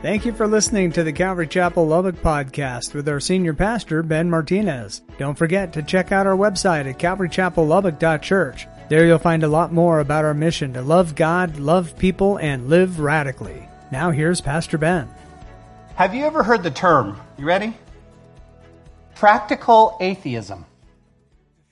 [0.00, 4.30] Thank you for listening to the Calvary Chapel Lubbock podcast with our senior pastor, Ben
[4.30, 5.02] Martinez.
[5.18, 8.68] Don't forget to check out our website at calvarychapellubbock.church.
[8.88, 12.68] There you'll find a lot more about our mission to love God, love people, and
[12.68, 13.68] live radically.
[13.90, 15.08] Now here's Pastor Ben.
[15.96, 17.20] Have you ever heard the term?
[17.36, 17.76] You ready?
[19.16, 20.64] Practical atheism.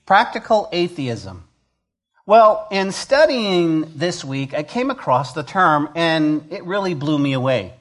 [0.05, 1.45] Practical atheism.
[2.25, 7.31] Well, in studying this week, I came across the term and it really blew me
[7.31, 7.76] away.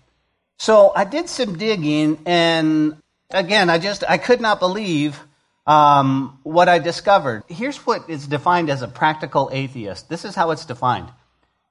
[0.58, 2.96] So I did some digging, and
[3.30, 5.20] again, I just I could not believe
[5.66, 7.42] um, what I discovered.
[7.48, 10.08] Here's what is defined as a practical atheist.
[10.08, 11.08] This is how it's defined.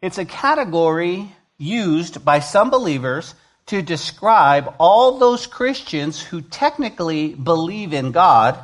[0.01, 3.33] It's a category used by some believers
[3.67, 8.59] to describe all those Christians who technically believe in God,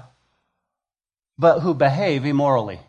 [1.39, 2.79] but who behave immorally.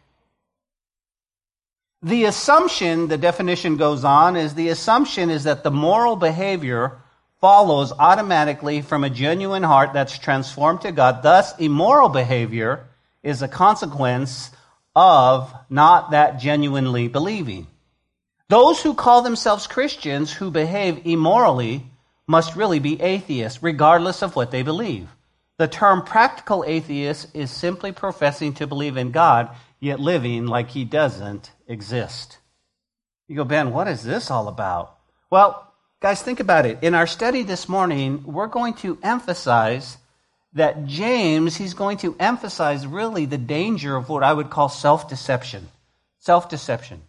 [2.03, 6.99] The assumption, the definition goes on, is the assumption is that the moral behavior
[7.43, 11.25] follows automatically from a genuine heart that's transformed to God.
[11.25, 12.87] Thus, immoral behavior
[13.25, 14.53] is a consequence
[14.95, 17.67] of not that genuinely believing.
[18.49, 21.84] Those who call themselves Christians who behave immorally
[22.29, 25.09] must really be atheists, regardless of what they believe.
[25.59, 30.84] The term practical atheist is simply professing to believe in God, yet living like he
[30.84, 32.39] doesn't exist.
[33.27, 34.97] You go, Ben, what is this all about?
[35.29, 35.72] Well,
[36.03, 36.81] Guys, think about it.
[36.83, 39.98] In our study this morning, we're going to emphasize
[40.53, 45.69] that James, he's going to emphasize really the danger of what I would call self-deception.
[46.19, 47.03] Self-deception.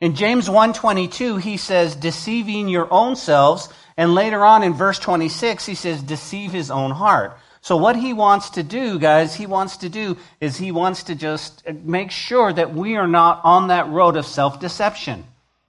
[0.00, 5.66] In James 1:22, he says deceiving your own selves, and later on in verse 26,
[5.66, 7.36] he says deceive his own heart.
[7.62, 11.16] So what he wants to do, guys, he wants to do is he wants to
[11.16, 15.24] just make sure that we are not on that road of self-deception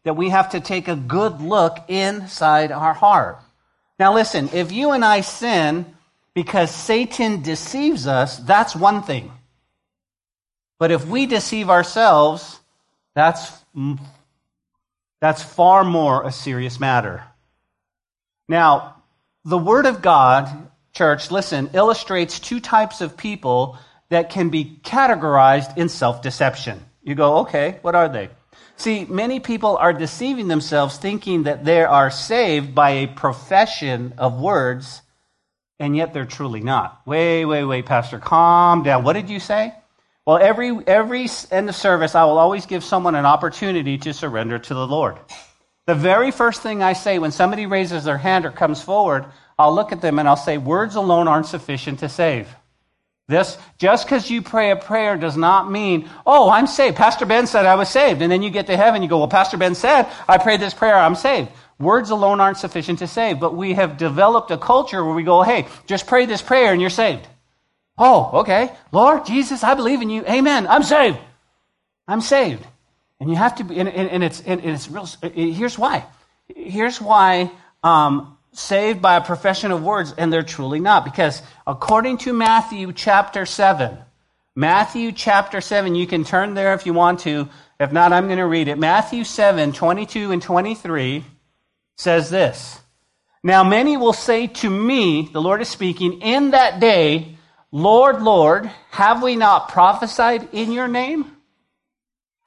[0.08, 3.41] that we have to take a good look inside our heart.
[4.00, 5.86] Now, listen, if you and I sin
[6.33, 9.33] because Satan deceives us, that's one thing.
[10.79, 12.57] But if we deceive ourselves,
[13.16, 13.51] that's,
[15.19, 17.25] that's far more a serious matter.
[18.47, 19.03] Now,
[19.44, 25.78] the Word of God, church, listen, illustrates two types of people that can be categorized
[25.78, 26.79] in self deception.
[27.03, 28.29] You go, okay, what are they?
[28.78, 34.40] See, many people are deceiving themselves thinking that they are saved by a profession of
[34.40, 35.02] words,
[35.80, 37.02] and yet they're truly not.
[37.06, 39.04] Wait, wait, wait, Pastor, calm down.
[39.04, 39.74] What did you say?
[40.28, 44.60] Well, every, every end of service, I will always give someone an opportunity to surrender
[44.60, 45.18] to the Lord.
[45.88, 49.26] The very first thing I say when somebody raises their hand or comes forward,
[49.58, 52.54] I'll look at them and I'll say, Words alone aren't sufficient to save.
[53.28, 56.96] This, just because you pray a prayer does not mean, oh, I'm saved.
[56.96, 58.22] Pastor Ben said I was saved.
[58.22, 60.74] And then you get to heaven, you go, well, Pastor Ben said, I prayed this
[60.74, 61.50] prayer, I'm saved.
[61.78, 65.44] Words alone aren't sufficient to save, but we have developed a culture where we go,
[65.44, 67.28] hey, just pray this prayer and you're saved.
[67.98, 68.72] Oh, okay.
[68.94, 70.24] Lord Jesus, I believe in you.
[70.26, 70.66] Amen.
[70.66, 71.18] I'm saved.
[72.08, 72.66] I'm saved.
[73.20, 76.06] And you have to be, and, and, and it's, and it's real, here's why.
[76.48, 77.52] Here's why,
[77.84, 81.06] um, saved by a profession of words, and they're truly not.
[81.06, 83.97] Because according to Matthew chapter 7,
[84.56, 87.47] Matthew chapter 7, you can turn there if you want to.
[87.79, 88.79] If not, I'm going to read it.
[88.79, 91.23] Matthew 7, 22 and 23
[91.97, 92.79] says this.
[93.44, 97.38] Now many will say to me, the Lord is speaking, in that day,
[97.72, 101.31] Lord, Lord, have we not prophesied in your name?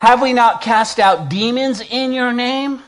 [0.00, 2.82] Have we not cast out demons in your name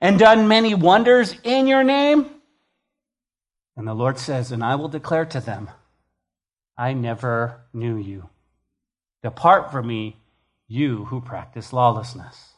[0.00, 2.30] and done many wonders in your name?
[3.76, 5.70] And the Lord says, And I will declare to them,
[6.76, 8.28] I never knew you.
[9.22, 10.16] Depart from me,
[10.68, 12.52] you who practice lawlessness.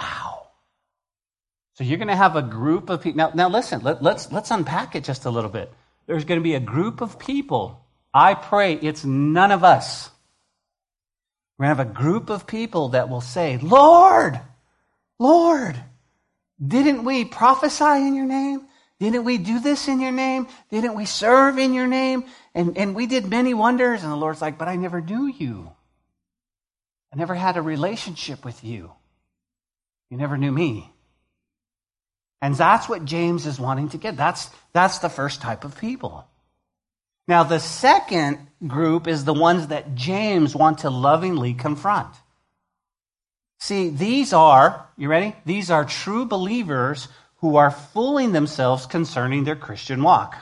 [0.00, 0.46] Wow.
[1.74, 3.18] So you're going to have a group of people.
[3.18, 5.72] Now, now listen, let, let's, let's unpack it just a little bit.
[6.06, 7.84] There's going to be a group of people.
[8.12, 10.10] I pray it's none of us.
[11.58, 14.40] We're going to have a group of people that will say, Lord,
[15.18, 15.76] Lord,
[16.64, 18.66] didn't we prophesy in your name?
[19.04, 20.48] Didn't we do this in your name?
[20.70, 22.24] Didn't we serve in your name?
[22.54, 24.02] And, and we did many wonders.
[24.02, 25.70] And the Lord's like, but I never knew you.
[27.12, 28.90] I never had a relationship with you.
[30.08, 30.90] You never knew me.
[32.40, 34.16] And that's what James is wanting to get.
[34.16, 36.26] That's, that's the first type of people.
[37.28, 42.14] Now, the second group is the ones that James wants to lovingly confront.
[43.60, 45.36] See, these are, you ready?
[45.44, 47.08] These are true believers
[47.44, 50.34] who are fooling themselves concerning their Christian walk.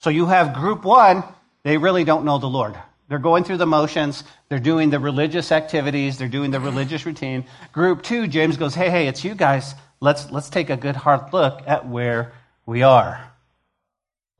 [0.00, 1.22] So you have group one,
[1.62, 2.74] they really don't know the Lord.
[3.08, 7.44] They're going through the motions, they're doing the religious activities, they're doing the religious routine.
[7.70, 9.76] Group two, James goes, hey, hey, it's you guys.
[10.00, 12.32] Let's, let's take a good hard look at where
[12.66, 13.24] we are.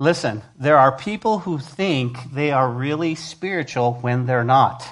[0.00, 4.84] Listen, there are people who think they are really spiritual when they're not.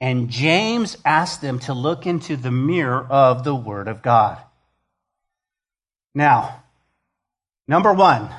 [0.00, 4.38] And James asked them to look into the mirror of the Word of God.
[6.14, 6.62] Now,
[7.68, 8.30] number one,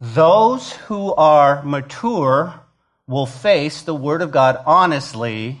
[0.00, 2.54] those who are mature
[3.06, 5.60] will face the Word of God honestly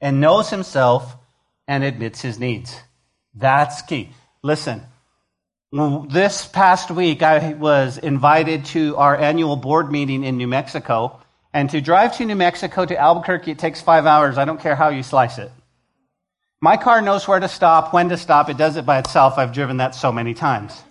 [0.00, 1.16] and knows himself
[1.66, 2.78] and admits his needs.
[3.34, 4.10] That's key.
[4.42, 4.82] Listen,
[5.72, 11.20] this past week I was invited to our annual board meeting in New Mexico.
[11.52, 14.38] And to drive to New Mexico to Albuquerque, it takes five hours.
[14.38, 15.50] I don't care how you slice it.
[16.60, 18.48] My car knows where to stop, when to stop.
[18.48, 19.38] It does it by itself.
[19.38, 20.82] I've driven that so many times.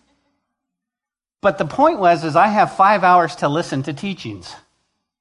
[1.41, 4.53] But the point was, is I have five hours to listen to teachings.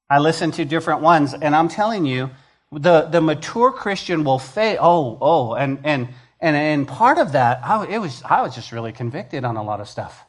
[0.09, 2.29] I listen to different ones, and I'm telling you,
[2.71, 4.77] the, the mature Christian will fail.
[4.81, 6.09] Oh, oh, and, and,
[6.39, 9.63] and, and part of that, I, it was, I was just really convicted on a
[9.63, 10.25] lot of stuff.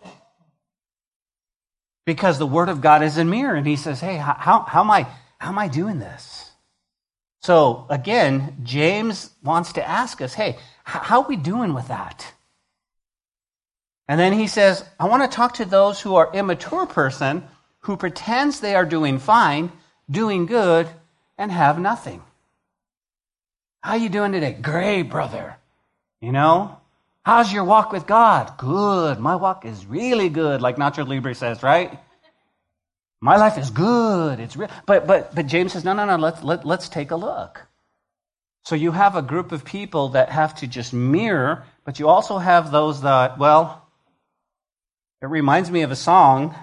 [2.07, 4.91] Because the Word of God is in mirror, and He says, hey, how, how, am,
[4.91, 5.07] I,
[5.39, 6.46] how am I doing this?
[7.47, 12.27] So again, James wants to ask us, hey, how are we doing with that?
[14.09, 17.45] And then he says, I want to talk to those who are immature person
[17.83, 19.71] who pretends they are doing fine,
[20.11, 20.89] doing good,
[21.39, 22.21] and have nothing.
[23.81, 24.55] How you doing today?
[24.61, 25.57] Great, brother.
[26.21, 26.81] You know?
[27.25, 28.59] How's your walk with God?
[28.59, 29.21] Good.
[29.21, 31.97] My walk is really good, like Nacho Libre says, right?
[33.21, 34.41] My life is good.
[34.41, 34.69] It's real.
[34.85, 37.67] But, but, but James says, no, no, no, let's, let, let's take a look.
[38.65, 42.39] So you have a group of people that have to just mirror, but you also
[42.39, 43.89] have those that, well,
[45.23, 46.55] it reminds me of a song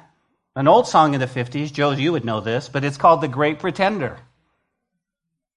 [0.55, 1.73] an old song in the 50s.
[1.73, 4.19] Joe, you would know this, but it's called The Great Pretender.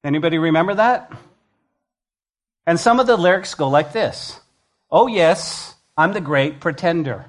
[0.02, 1.12] Anybody remember that?
[2.66, 4.40] And some of the lyrics go like this
[4.90, 7.26] Oh, yes, I'm the great pretender.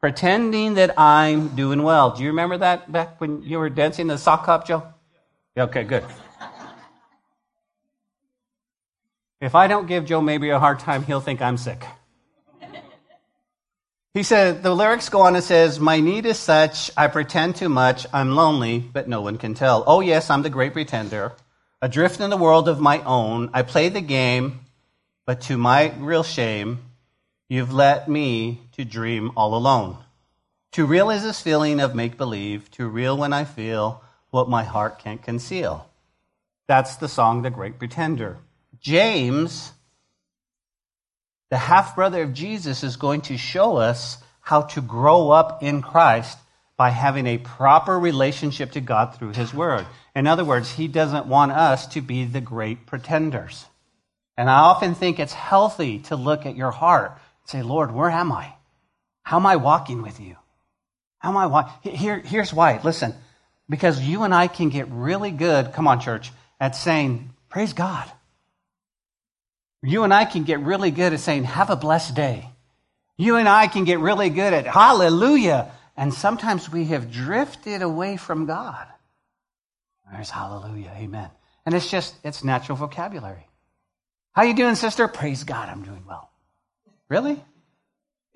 [0.00, 2.12] Pretending that I'm doing well.
[2.12, 4.82] Do you remember that back when you were dancing the sock hop, Joe?
[5.56, 6.04] Okay, good.
[9.40, 11.84] If I don't give Joe maybe a hard time, he'll think I'm sick.
[14.12, 17.68] He said, the lyrics go on and says, My need is such, I pretend too
[17.68, 19.84] much, I'm lonely, but no one can tell.
[19.86, 21.32] Oh, yes, I'm the great pretender.
[21.80, 24.60] Adrift in the world of my own, I play the game,
[25.26, 26.80] but to my real shame,
[27.48, 29.98] you've let me to dream all alone.
[30.72, 34.64] Too real is this feeling of make believe, too real when I feel what my
[34.64, 35.88] heart can't conceal.
[36.66, 38.38] That's the song, The Great Pretender.
[38.80, 39.72] James
[41.50, 45.82] the half brother of Jesus is going to show us how to grow up in
[45.82, 46.38] Christ
[46.76, 49.84] by having a proper relationship to God through His Word.
[50.14, 53.66] In other words, He doesn't want us to be the great pretenders.
[54.36, 58.10] And I often think it's healthy to look at your heart and say, Lord, where
[58.10, 58.54] am I?
[59.30, 60.34] How am I walking with you?
[61.20, 61.94] How am I walking?
[61.94, 62.80] Here, here's why.
[62.82, 63.14] Listen,
[63.68, 68.10] because you and I can get really good, come on, church, at saying, Praise God.
[69.84, 72.48] You and I can get really good at saying, Have a blessed day.
[73.16, 75.70] You and I can get really good at hallelujah.
[75.96, 78.88] And sometimes we have drifted away from God.
[80.10, 81.30] There's hallelujah, amen.
[81.64, 83.46] And it's just, it's natural vocabulary.
[84.32, 85.06] How you doing, sister?
[85.06, 86.32] Praise God, I'm doing well.
[87.08, 87.40] Really?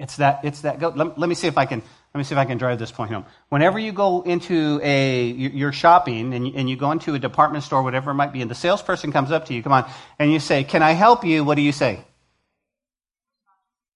[0.04, 0.80] It's that, it's that.
[0.80, 1.80] Go, let, let me see if I can
[2.12, 3.24] let me see if I can drive this point home.
[3.48, 7.82] Whenever you go into a, you're shopping and and you go into a department store,
[7.82, 10.40] whatever it might be, and the salesperson comes up to you, come on, and you
[10.40, 11.42] say, Can I help you?
[11.42, 12.04] What do you say?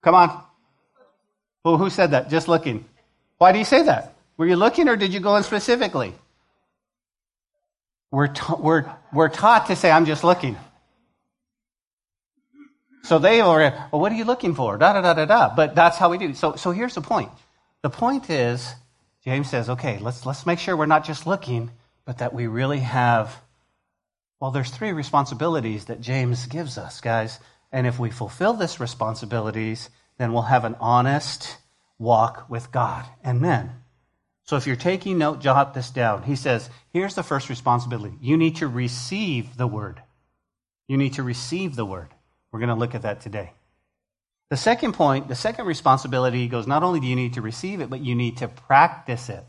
[0.03, 0.43] Come on.
[1.63, 2.31] Well, who said that?
[2.31, 2.87] Just looking.
[3.37, 4.15] Why do you say that?
[4.39, 6.15] Were you looking or did you go in specifically?
[8.11, 10.57] We're, ta- we're, we're taught to say, I'm just looking.
[13.09, 14.77] So they are, well, what are you looking for?
[14.77, 15.55] Da da da da da.
[15.57, 16.35] But that's how we do.
[16.35, 17.31] So, so here's the point.
[17.81, 18.75] The point is,
[19.25, 21.71] James says, okay, let's, let's make sure we're not just looking,
[22.05, 23.35] but that we really have,
[24.41, 27.39] well, there's three responsibilities that James gives us, guys.
[27.73, 29.89] And if we fulfill these responsibilities,
[30.19, 31.57] then we'll have an honest
[31.99, 33.71] walk with God and men.
[34.45, 36.25] So if you're taking note, jot this down.
[36.25, 38.19] He says, here's the first responsibility.
[38.21, 40.03] You need to receive the word.
[40.89, 42.09] You need to receive the word.
[42.53, 43.53] We're going to look at that today.
[44.51, 47.91] The second point, the second responsibility goes not only do you need to receive it,
[47.91, 49.45] but you need to practice it.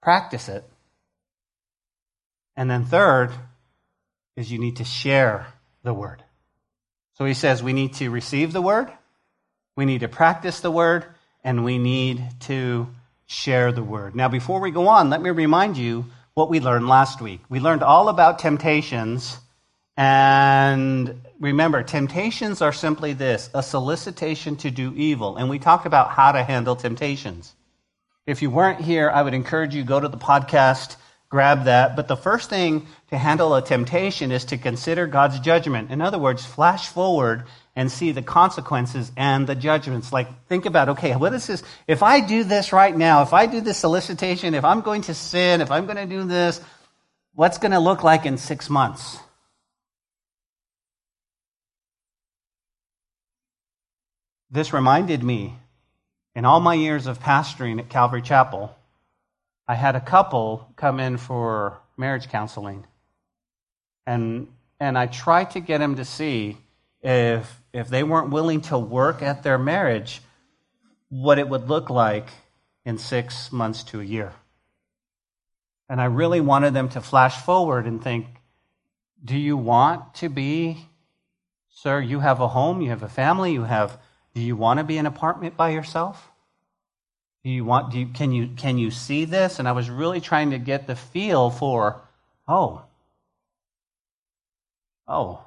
[0.00, 0.64] Practice it.
[2.56, 3.32] And then third
[4.36, 5.46] is you need to share
[5.82, 6.22] the word.
[7.14, 8.92] So he says we need to receive the word,
[9.74, 11.04] we need to practice the word,
[11.42, 12.88] and we need to
[13.26, 14.14] share the word.
[14.14, 17.40] Now, before we go on, let me remind you what we learned last week.
[17.48, 19.38] We learned all about temptations
[19.96, 25.36] And remember, temptations are simply this a solicitation to do evil.
[25.36, 27.54] And we talked about how to handle temptations.
[28.26, 30.96] If you weren't here, I would encourage you go to the podcast,
[31.28, 31.96] grab that.
[31.96, 35.90] But the first thing to handle a temptation is to consider God's judgment.
[35.90, 40.12] In other words, flash forward and see the consequences and the judgments.
[40.12, 41.62] Like, think about, okay, what is this?
[41.86, 45.14] If I do this right now, if I do this solicitation, if I'm going to
[45.14, 46.60] sin, if I'm going to do this,
[47.34, 49.18] what's going to look like in six months?
[54.50, 55.54] This reminded me,
[56.34, 58.76] in all my years of pastoring at Calvary Chapel,
[59.66, 62.86] I had a couple come in for marriage counseling.
[64.06, 64.48] And,
[64.78, 66.58] and I tried to get them to see
[67.02, 70.20] if, if they weren't willing to work at their marriage,
[71.08, 72.28] what it would look like
[72.84, 74.32] in six months to a year.
[75.88, 78.26] And I really wanted them to flash forward and think,
[79.24, 80.86] do you want to be,
[81.70, 83.98] sir, you have a home, you have a family, you have
[84.36, 86.30] do you want to be in an apartment by yourself?
[87.42, 89.58] Do you want, do you, can, you, can you see this?
[89.58, 92.02] And I was really trying to get the feel for,
[92.46, 92.82] oh,
[95.08, 95.42] oh.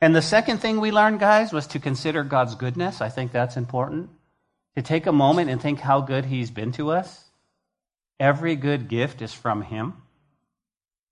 [0.00, 3.00] And the second thing we learned, guys, was to consider God's goodness.
[3.00, 4.10] I think that's important.
[4.76, 7.24] To take a moment and think how good He's been to us.
[8.20, 9.94] Every good gift is from Him.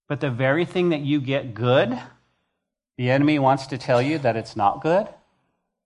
[0.07, 1.99] But the very thing that you get good,
[2.97, 5.09] the enemy wants to tell you that it's not good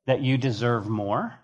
[0.06, 1.36] that you deserve more.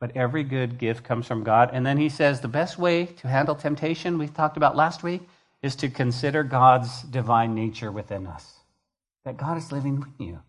[0.00, 1.70] But every good gift comes from God.
[1.72, 5.22] And then he says the best way to handle temptation, we talked about last week,
[5.62, 8.52] is to consider God's divine nature within us.
[9.24, 10.40] That God is living with you.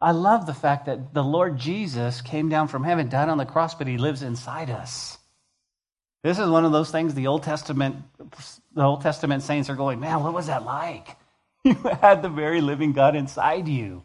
[0.00, 3.44] I love the fact that the Lord Jesus came down from heaven, died on the
[3.44, 5.18] cross, but he lives inside us.
[6.22, 7.96] This is one of those things the Old Testament
[8.74, 11.08] the Old Testament saints are going, man, what was that like?
[11.64, 14.02] You had the very living God inside you.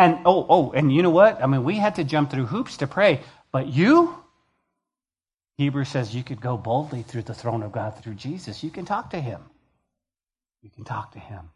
[0.00, 1.42] And oh, oh, and you know what?
[1.42, 3.20] I mean, we had to jump through hoops to pray,
[3.52, 4.14] but you,
[5.58, 8.64] Hebrews says you could go boldly through the throne of God through Jesus.
[8.64, 9.42] You can talk to him.
[10.62, 11.50] You can talk to him.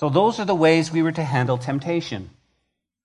[0.00, 2.30] So those are the ways we were to handle temptation.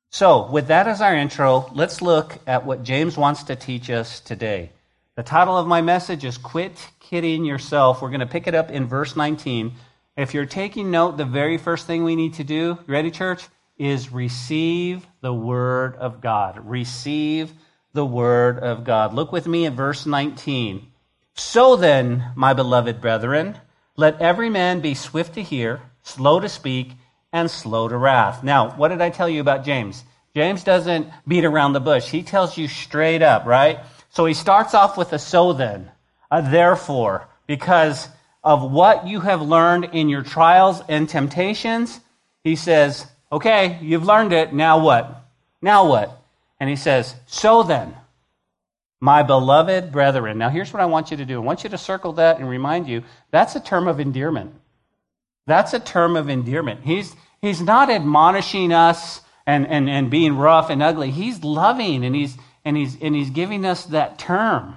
[0.10, 4.22] So, with that as our intro, let's look at what James wants to teach us
[4.22, 4.72] today.
[5.18, 8.02] The title of my message is Quit Kidding Yourself.
[8.02, 9.74] We're going to pick it up in verse 19.
[10.18, 13.44] If you're taking note, the very first thing we need to do, ready, church?
[13.78, 16.60] Is receive the word of God.
[16.68, 17.52] Receive
[17.94, 19.14] the word of God.
[19.14, 20.88] Look with me at verse 19.
[21.36, 23.58] So then, my beloved brethren,
[23.96, 26.92] let every man be swift to hear, slow to speak,
[27.32, 28.44] and slow to wrath.
[28.44, 30.04] Now, what did I tell you about James?
[30.36, 32.10] James doesn't beat around the bush.
[32.10, 33.80] He tells you straight up, right?
[34.10, 35.92] So he starts off with a so then,
[36.32, 38.08] a therefore, because
[38.44, 42.00] of what you have learned in your trials and temptations.
[42.44, 44.54] He says, Okay, you've learned it.
[44.54, 45.26] Now what?
[45.60, 46.22] Now what?
[46.60, 47.96] And he says, So then,
[49.02, 50.38] my beloved brethren.
[50.38, 51.38] Now here's what I want you to do.
[51.38, 54.54] I want you to circle that and remind you that's a term of endearment.
[55.48, 56.82] That's a term of endearment.
[56.84, 61.10] He's, he's not admonishing us and, and, and being rough and ugly.
[61.10, 64.76] He's loving and he's, and, he's, and he's giving us that term,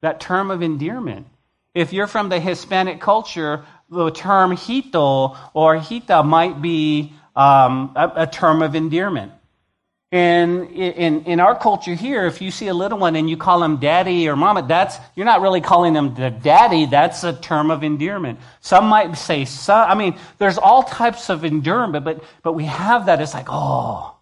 [0.00, 1.26] that term of endearment.
[1.74, 8.12] If you're from the Hispanic culture, the term hito or hita might be um, a,
[8.16, 9.32] a, term of endearment.
[10.12, 13.64] And in, in our culture here, if you see a little one and you call
[13.64, 17.72] him daddy or mama, that's, you're not really calling them the daddy, that's a term
[17.72, 18.38] of endearment.
[18.60, 19.90] Some might say son.
[19.90, 23.20] I mean, there's all types of endearment, but, but we have that.
[23.20, 24.14] It's like, oh,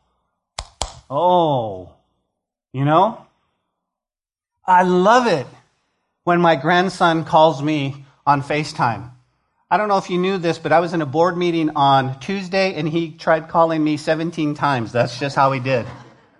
[1.11, 1.93] oh,
[2.73, 3.27] you know?
[4.65, 5.47] I love it
[6.25, 9.11] when my grandson calls me on FaceTime.
[9.73, 12.21] I don't know if you knew this, but I was in a board meeting on
[12.21, 14.93] Tuesday and he tried calling me 17 times.
[14.93, 15.87] That's just how he did.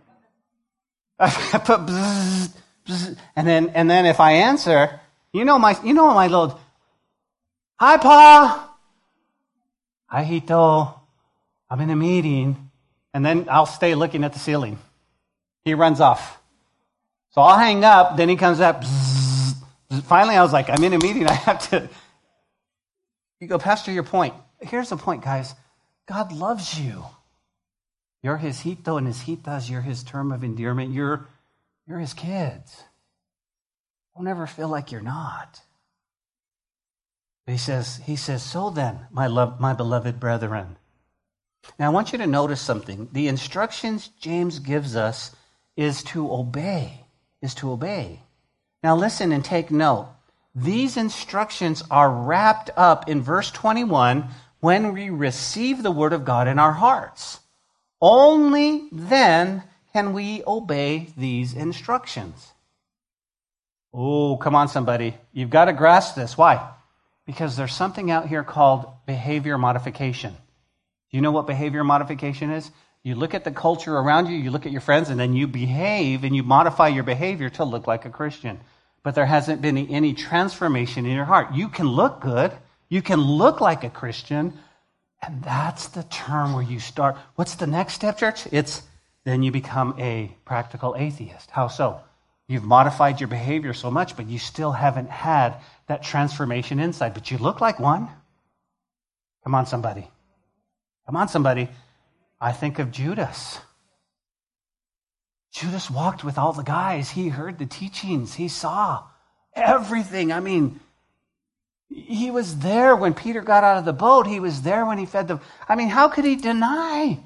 [1.19, 1.31] I
[1.65, 2.55] put bzz,
[2.87, 5.01] bzz, and then and then if I answer,
[5.33, 6.61] you know my you know my little
[7.81, 8.77] Hi Pa
[10.09, 11.01] Hi Hito
[11.71, 12.71] I'm in a meeting
[13.15, 14.79] and then I'll stay looking at the ceiling.
[15.65, 16.39] He runs off.
[17.31, 18.83] So I'll hang up, then he comes up.
[18.83, 19.55] Bzz,
[20.03, 21.89] Finally I was like, I'm in a meeting, I have to
[23.43, 24.35] you go, Pastor, your point.
[24.61, 25.55] Here's the point, guys
[26.07, 27.05] God loves you.
[28.23, 29.69] You're his hito and his hitas.
[29.69, 30.93] You're his term of endearment.
[30.93, 31.27] You're,
[31.89, 32.85] you're his kids.
[34.17, 35.61] Don't ever feel like you're not.
[37.49, 40.77] He says, he says, so then, my love, my beloved brethren.
[41.81, 43.09] Now I want you to notice something.
[43.11, 45.35] The instructions James gives us
[45.77, 47.07] is to obey,
[47.41, 48.21] is to obey.
[48.85, 50.07] Now listen and take note.
[50.55, 54.29] These instructions are wrapped up in verse 21
[54.61, 57.41] when we receive the Word of God in our hearts.
[58.01, 62.53] Only then can we obey these instructions.
[63.95, 65.17] Oh, come on, somebody.
[65.33, 66.37] You've got to grasp this.
[66.37, 66.71] Why?
[67.27, 70.33] Because there's something out here called behavior modification.
[70.33, 72.71] Do you know what behavior modification is?
[73.03, 75.47] You look at the culture around you, you look at your friends, and then you
[75.47, 78.61] behave and you modify your behavior to look like a Christian.
[79.03, 81.55] But there hasn't been any transformation in your heart.
[81.55, 82.53] You can look good,
[82.89, 84.59] you can look like a Christian,
[85.23, 87.17] and that's the term where you start.
[87.37, 88.47] What's the next step, church?
[88.53, 88.83] It's
[89.25, 91.51] then you become a practical atheist.
[91.51, 92.01] How so?
[92.49, 95.57] You've modified your behavior so much, but you still haven't had
[95.87, 97.15] that transformation inside.
[97.15, 98.09] But you look like one.
[99.45, 100.09] Come on, somebody.
[101.07, 101.69] Come on, somebody.
[102.41, 103.61] I think of Judas.
[105.53, 107.11] Judas walked with all the guys.
[107.11, 108.35] He heard the teachings.
[108.35, 109.05] He saw
[109.55, 110.33] everything.
[110.33, 110.81] I mean,
[111.91, 114.27] he was there when Peter got out of the boat.
[114.27, 115.41] He was there when he fed them.
[115.69, 117.19] I mean, how could he deny?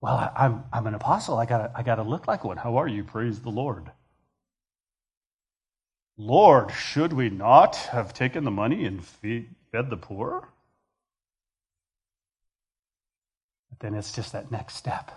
[0.00, 1.38] Well, I'm, I'm an apostle.
[1.38, 2.56] I got I gotta look like one.
[2.56, 3.02] How are you?
[3.02, 3.90] Praise the Lord.
[6.16, 10.48] Lord, should we not have taken the money and feed, fed the poor?
[13.78, 15.10] But then it's just that next step.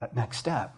[0.00, 0.74] That next step.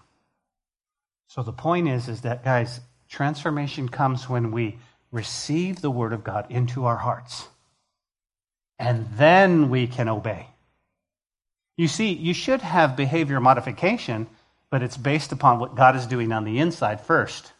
[1.28, 4.78] So the point is, is that, guys, transformation comes when we
[5.10, 7.48] receive the Word of God into our hearts.
[8.78, 10.46] And then we can obey.
[11.76, 14.28] You see, you should have behavior modification,
[14.70, 17.52] but it's based upon what God is doing on the inside first.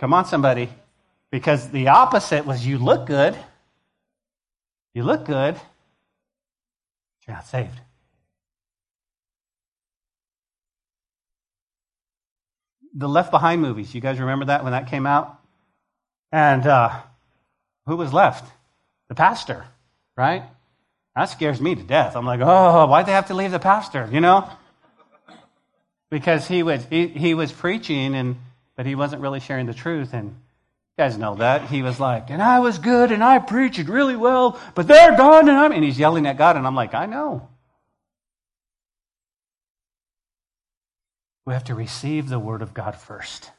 [0.00, 0.70] Come on, somebody.
[1.30, 3.36] Because the opposite was you look good,
[4.98, 5.54] you look good,
[7.24, 7.80] you're not saved.
[12.96, 15.38] The Left Behind movies, you guys remember that when that came out?
[16.32, 17.00] And uh,
[17.86, 18.52] who was left?
[19.08, 19.66] The pastor,
[20.16, 20.42] right?
[21.14, 22.16] That scares me to death.
[22.16, 24.50] I'm like, oh, why'd they have to leave the pastor, you know?
[26.10, 28.34] Because he was, he, he was preaching, and,
[28.74, 30.12] but he wasn't really sharing the truth.
[30.12, 30.34] And
[30.98, 31.70] guys know that.
[31.70, 35.48] He was like, and I was good, and I preached really well, but they're gone,
[35.48, 37.48] and I'm, and he's yelling at God, and I'm like, I know.
[41.46, 43.52] We have to receive the word of God first.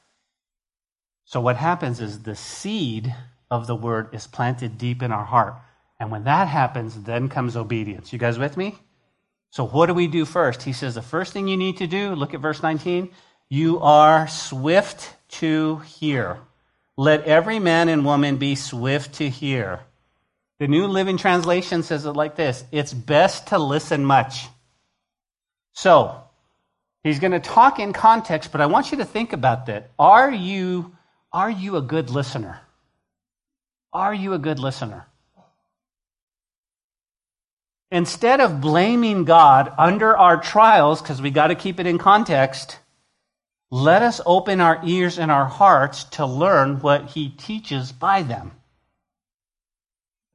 [1.24, 3.16] So what happens is the seed
[3.50, 5.56] of the word is planted deep in our heart.
[5.98, 8.12] And when that happens, then comes obedience.
[8.12, 8.76] You guys with me?
[9.52, 10.64] So, what do we do first?
[10.64, 13.10] He says the first thing you need to do, look at verse 19,
[13.50, 16.40] you are swift to hear.
[17.00, 19.80] Let every man and woman be swift to hear.
[20.60, 24.48] The New Living Translation says it like this It's best to listen much.
[25.72, 26.22] So,
[27.02, 29.92] he's going to talk in context, but I want you to think about that.
[29.98, 30.94] Are you,
[31.32, 32.60] are you a good listener?
[33.94, 35.06] Are you a good listener?
[37.92, 42.78] Instead of blaming God under our trials, because we got to keep it in context,
[43.72, 48.52] let us open our ears and our hearts to learn what He teaches by them.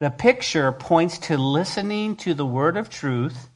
[0.00, 3.48] The picture points to listening to the word of truth,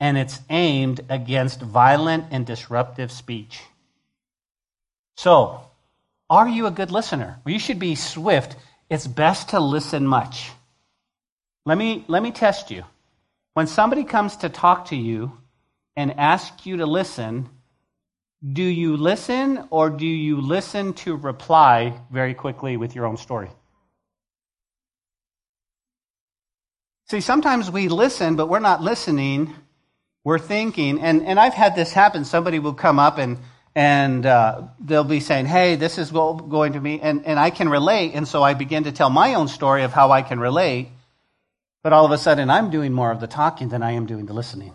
[0.00, 3.60] and it's aimed against violent and disruptive speech.
[5.16, 5.62] So,
[6.30, 7.40] are you a good listener?
[7.46, 8.56] You should be swift.
[8.88, 10.50] It's best to listen much.
[11.66, 12.84] Let me, let me test you.
[13.54, 15.38] When somebody comes to talk to you
[15.96, 17.48] and ask you to listen,
[18.52, 23.48] do you listen or do you listen to reply very quickly with your own story?
[27.08, 29.54] See, sometimes we listen, but we're not listening.
[30.24, 32.24] We're thinking, and, and I've had this happen.
[32.24, 33.38] Somebody will come up and,
[33.74, 37.68] and uh, they'll be saying, hey, this is going to be, and, and I can
[37.68, 38.12] relate.
[38.14, 40.88] And so I begin to tell my own story of how I can relate.
[41.82, 44.26] But all of a sudden, I'm doing more of the talking than I am doing
[44.26, 44.72] the listening.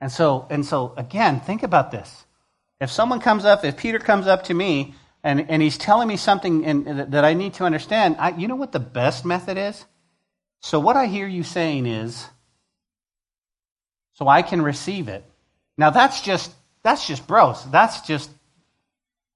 [0.00, 2.24] And so, and so again, think about this.
[2.80, 6.16] If someone comes up, if Peter comes up to me and, and he's telling me
[6.16, 9.58] something in, uh, that I need to understand, I, you know what the best method
[9.58, 9.84] is?
[10.60, 12.26] So, what I hear you saying is,
[14.14, 15.24] so I can receive it.
[15.76, 17.62] Now, that's just, that's just gross.
[17.64, 18.30] That's just,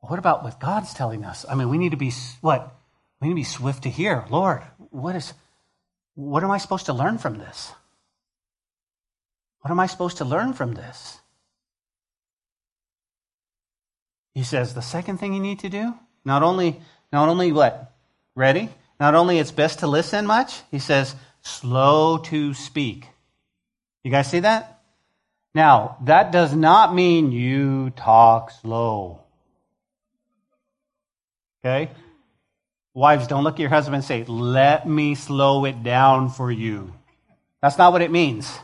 [0.01, 1.44] what about what God's telling us?
[1.48, 2.75] I mean, we need to be, what?
[3.20, 4.25] We need to be swift to hear.
[4.31, 5.33] Lord, what is,
[6.14, 7.72] what am I supposed to learn from this?
[9.62, 11.18] What am I supposed to learn from this?
[14.35, 15.94] He says the second thing you need to do,
[16.25, 16.81] not only
[17.12, 17.92] not only what?
[18.35, 18.68] Ready?
[18.98, 23.09] Not only it's best to listen much, he says slow to speak.
[24.05, 24.81] You guys see that?
[25.55, 29.20] Now, that does not mean you talk slow.
[31.64, 31.90] Okay?
[32.94, 36.92] Wives, don't look at your husband and say, let me slow it down for you.
[37.61, 38.59] That's not what it means.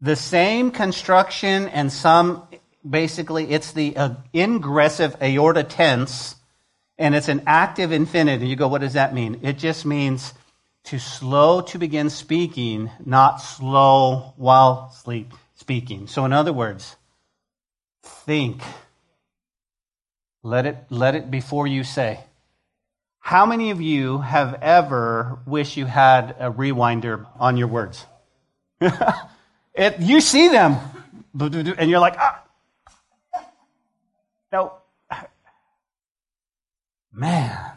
[0.00, 2.46] The same construction and some,
[2.88, 6.36] basically, it's the uh, ingressive aorist tense,
[6.98, 8.46] and it's an active infinitive.
[8.46, 9.40] You go, what does that mean?
[9.42, 10.34] It just means
[10.84, 16.06] to slow to begin speaking, not slow while sleep speaking.
[16.06, 16.96] So, in other words,
[18.02, 18.62] think.
[20.42, 22.20] Let it, let it before you say.
[23.18, 28.06] How many of you have ever wished you had a rewinder on your words?
[29.76, 30.78] it, you see them,
[31.38, 32.42] and you're like, ah.
[34.52, 34.72] No.
[37.12, 37.72] Man.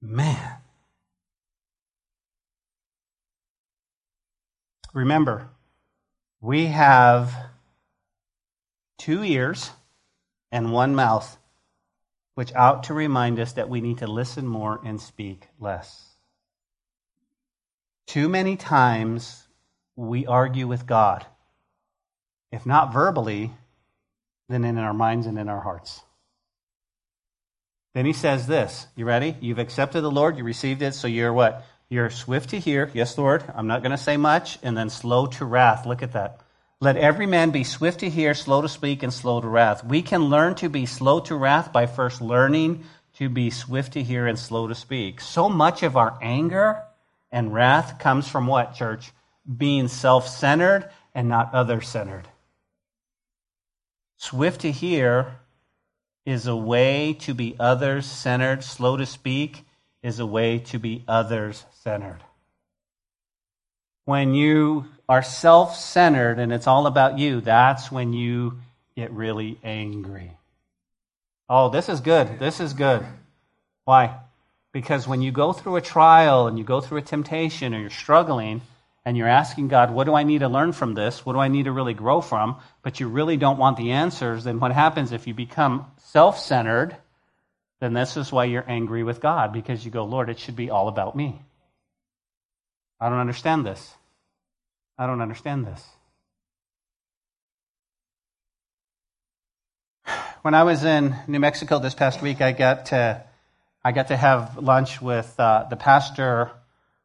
[0.00, 0.56] Man.
[4.94, 5.48] Remember,
[6.40, 7.34] we have
[8.96, 9.70] two ears
[10.50, 11.38] and one mouth
[12.34, 16.04] which ought to remind us that we need to listen more and speak less.
[18.06, 19.47] Too many times
[19.98, 21.26] we argue with God,
[22.52, 23.50] if not verbally,
[24.48, 26.00] then in our minds and in our hearts.
[27.94, 29.36] Then he says this You ready?
[29.40, 31.64] You've accepted the Lord, you received it, so you're what?
[31.88, 32.90] You're swift to hear.
[32.94, 33.42] Yes, Lord.
[33.54, 34.58] I'm not going to say much.
[34.62, 35.86] And then slow to wrath.
[35.86, 36.40] Look at that.
[36.80, 39.82] Let every man be swift to hear, slow to speak, and slow to wrath.
[39.84, 42.84] We can learn to be slow to wrath by first learning
[43.14, 45.22] to be swift to hear and slow to speak.
[45.22, 46.82] So much of our anger
[47.32, 49.10] and wrath comes from what, church?
[49.56, 52.28] Being self centered and not other centered.
[54.16, 55.36] Swift to hear
[56.26, 58.62] is a way to be others centered.
[58.62, 59.64] Slow to speak
[60.02, 62.18] is a way to be others centered.
[64.04, 68.58] When you are self centered and it's all about you, that's when you
[68.96, 70.36] get really angry.
[71.48, 72.38] Oh, this is good.
[72.38, 73.04] This is good.
[73.84, 74.18] Why?
[74.72, 77.90] Because when you go through a trial and you go through a temptation or you're
[77.90, 78.60] struggling
[79.04, 81.24] and you're asking God, what do I need to learn from this?
[81.24, 82.60] What do I need to really grow from?
[82.82, 86.96] But you really don't want the answers, then what happens if you become self centered?
[87.80, 90.70] Then this is why you're angry with God because you go, Lord, it should be
[90.70, 91.40] all about me.
[93.00, 93.94] I don't understand this.
[94.98, 95.84] I don't understand this.
[100.42, 103.24] When I was in New Mexico this past week, I got to,
[103.84, 106.50] I got to have lunch with uh, the pastor,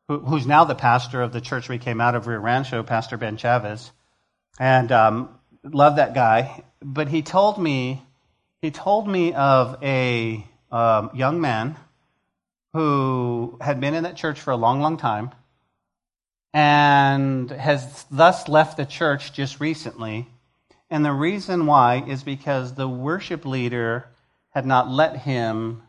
[0.07, 3.17] who, who's now the pastor of the church we came out of Rio Rancho, Pastor
[3.17, 3.91] Ben Chavez,
[4.59, 5.29] and um,
[5.63, 6.63] love that guy.
[6.81, 8.01] But he told me,
[8.61, 11.77] he told me of a um, young man
[12.73, 15.31] who had been in that church for a long, long time
[16.53, 20.27] and has thus left the church just recently.
[20.89, 24.09] And the reason why is because the worship leader
[24.51, 25.81] had not let him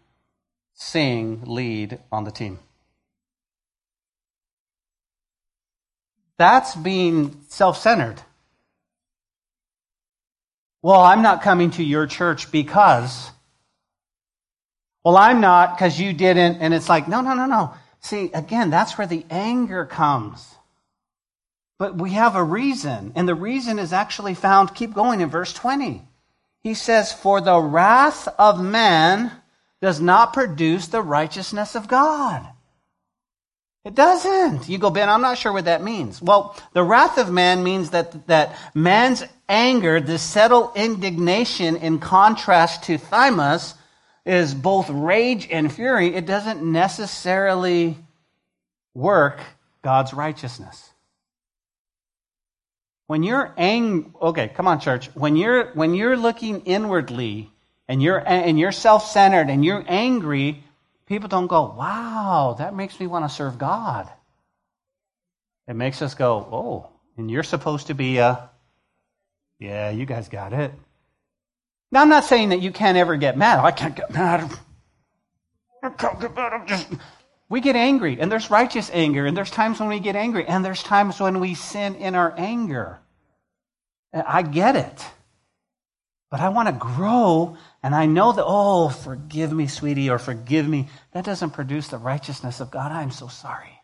[0.73, 2.59] sing lead on the team.
[6.39, 8.21] That's being self centered.
[10.83, 13.31] Well, I'm not coming to your church because.
[15.05, 16.59] Well, I'm not because you didn't.
[16.61, 17.75] And it's like, no, no, no, no.
[18.01, 20.55] See, again, that's where the anger comes.
[21.79, 25.53] But we have a reason, and the reason is actually found, keep going in verse
[25.53, 26.03] 20.
[26.61, 29.33] He says, For the wrath of man
[29.83, 32.47] does not produce the righteousness of God.
[33.85, 34.67] It doesn't.
[34.69, 36.23] You go, Ben, I'm not sure what that means.
[36.23, 42.85] Well, the wrath of man means that, that man's anger, the settled indignation in contrast
[42.85, 43.75] to thumos,
[44.25, 46.15] is both rage and fury.
[46.15, 47.99] It doesn't necessarily
[48.95, 49.41] work
[49.83, 50.91] God's righteousness.
[53.07, 55.11] When you're angry, okay, come on, church.
[55.15, 57.51] When you're when you're looking inwardly
[57.87, 60.65] and you're and you're self-centered and you're angry,
[61.07, 64.11] people don't go, "Wow, that makes me want to serve God."
[65.69, 68.51] It makes us go, "Oh, and you're supposed to be a
[69.59, 70.73] Yeah, you guys got it.
[71.93, 73.61] Now, I'm not saying that you can't ever get mad.
[73.61, 74.51] Oh, I can't get mad.
[75.83, 76.53] I can't get mad.
[76.53, 76.89] I'm just.
[77.49, 80.65] We get angry, and there's righteous anger, and there's times when we get angry, and
[80.65, 83.01] there's times when we sin in our anger.
[84.13, 85.07] I get it.
[86.35, 90.67] But I want to grow, and I know that, oh, forgive me, sweetie, or forgive
[90.67, 90.89] me.
[91.13, 92.91] That doesn't produce the righteousness of God.
[92.91, 93.81] I'm so sorry.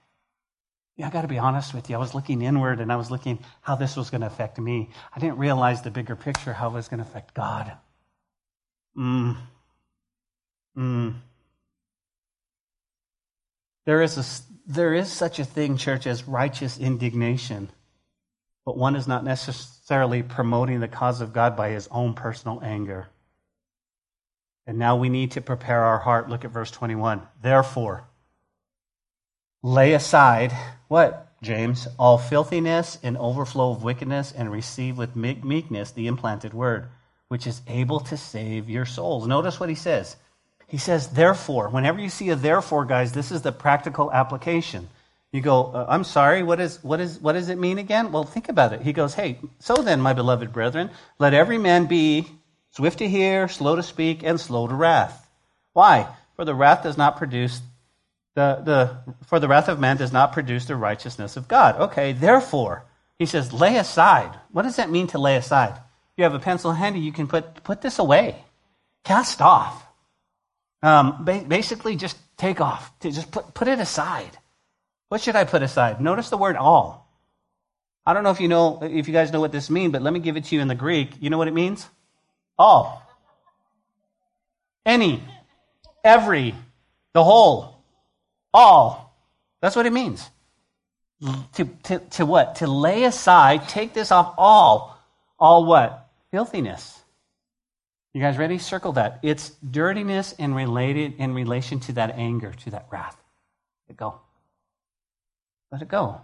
[0.96, 1.94] Yeah, I got to be honest with you.
[1.94, 4.90] I was looking inward and I was looking how this was going to affect me.
[5.14, 7.70] I didn't realize the bigger picture, how it was going to affect God.
[8.98, 9.36] Mm.
[10.76, 11.14] Mm.
[13.86, 14.24] There is, a,
[14.66, 17.70] there is such a thing, church, as righteous indignation,
[18.64, 23.08] but one is not necessarily promoting the cause of God by his own personal anger.
[24.66, 26.28] And now we need to prepare our heart.
[26.28, 27.22] Look at verse 21.
[27.42, 28.04] Therefore,
[29.62, 30.52] lay aside
[30.88, 31.26] what?
[31.42, 36.88] James, all filthiness and overflow of wickedness, and receive with meekness the implanted word,
[37.28, 39.26] which is able to save your souls.
[39.26, 40.16] Notice what he says.
[40.66, 41.68] He says, therefore.
[41.68, 44.88] Whenever you see a therefore, guys, this is the practical application.
[45.32, 48.10] You go, uh, I'm sorry, what, is, what, is, what does it mean again?
[48.10, 48.82] Well, think about it.
[48.82, 52.26] He goes, Hey, so then, my beloved brethren, let every man be
[52.70, 55.28] swift to hear, slow to speak, and slow to wrath.
[55.72, 56.08] Why?
[56.34, 57.60] For the wrath does not produce
[58.34, 61.76] the, the for the wrath of man does not produce the righteousness of God.
[61.80, 62.84] Okay, therefore,
[63.18, 64.38] he says, lay aside.
[64.52, 65.78] What does that mean to lay aside?
[66.16, 68.36] You have a pencil handy, you can put put this away.
[69.04, 69.84] Cast off.
[70.82, 72.92] Um, basically, just take off.
[73.00, 74.38] Just put, put it aside.
[75.10, 76.00] What should I put aside?
[76.00, 77.08] Notice the word all.
[78.06, 80.12] I don't know if you know if you guys know what this means, but let
[80.12, 81.10] me give it to you in the Greek.
[81.20, 81.84] You know what it means?
[82.56, 83.02] All.
[84.86, 85.20] Any.
[86.04, 86.54] Every.
[87.12, 87.82] The whole.
[88.54, 89.16] All.
[89.60, 90.30] That's what it means.
[91.54, 92.56] To, to, to what?
[92.56, 94.96] To lay aside, take this off all.
[95.40, 96.08] All what?
[96.30, 97.00] Filthiness.
[98.12, 98.58] You guys ready?
[98.58, 99.18] Circle that.
[99.22, 103.16] It's dirtiness in related in relation to that anger, to that wrath.
[103.96, 104.20] Go.
[105.72, 106.20] Let it go.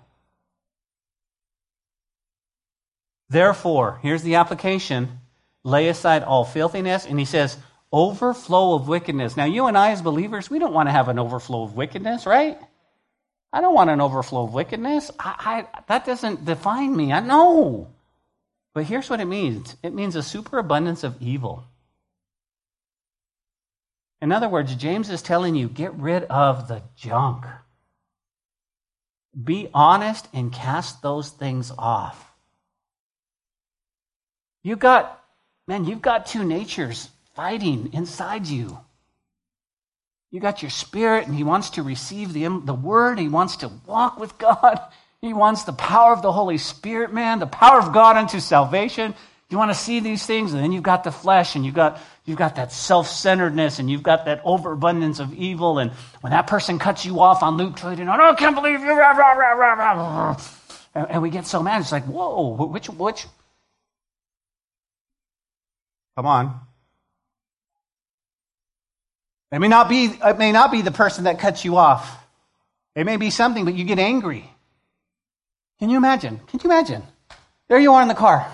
[3.29, 5.21] Therefore, here's the application
[5.65, 7.07] lay aside all filthiness.
[7.07, 7.59] And he says,
[7.93, 9.37] overflow of wickedness.
[9.37, 12.25] Now, you and I, as believers, we don't want to have an overflow of wickedness,
[12.25, 12.59] right?
[13.53, 15.11] I don't want an overflow of wickedness.
[15.19, 17.13] I, I, that doesn't define me.
[17.13, 17.89] I know.
[18.75, 21.65] But here's what it means it means a superabundance of evil.
[24.21, 27.45] In other words, James is telling you get rid of the junk.
[29.43, 32.33] Be honest and cast those things off.
[34.63, 35.23] You got,
[35.69, 38.79] man, you've got two natures fighting inside you.
[40.31, 43.19] You got your spirit, and he wants to receive the, the word.
[43.19, 44.81] He wants to walk with God.
[45.21, 49.15] He wants the power of the Holy Spirit, man, the power of God unto salvation.
[49.49, 52.01] You want to see these things, and then you've got the flesh, and you've got,
[52.25, 55.79] you've got that self centeredness, and you've got that overabundance of evil.
[55.79, 59.01] And when that person cuts you off on loop trading, oh, I can't believe you.
[60.95, 61.81] And, and we get so mad.
[61.81, 63.27] It's like, whoa, which, which?
[66.17, 66.61] Come on.
[69.53, 72.21] It may not be, it may not be the person that cuts you off.
[72.97, 74.51] It may be something, but you get angry.
[75.79, 76.41] Can you imagine?
[76.49, 77.05] Can you imagine?
[77.69, 78.45] There you are in the car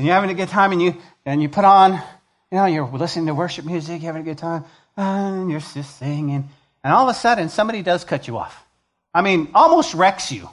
[0.00, 2.00] and you're having a good time and you and you put on, you
[2.52, 4.64] know, you're listening to worship music, you're having a good time,
[4.96, 6.48] and you're just singing,
[6.82, 8.64] and all of a sudden somebody does cut you off.
[9.12, 10.48] I mean, almost wrecks you.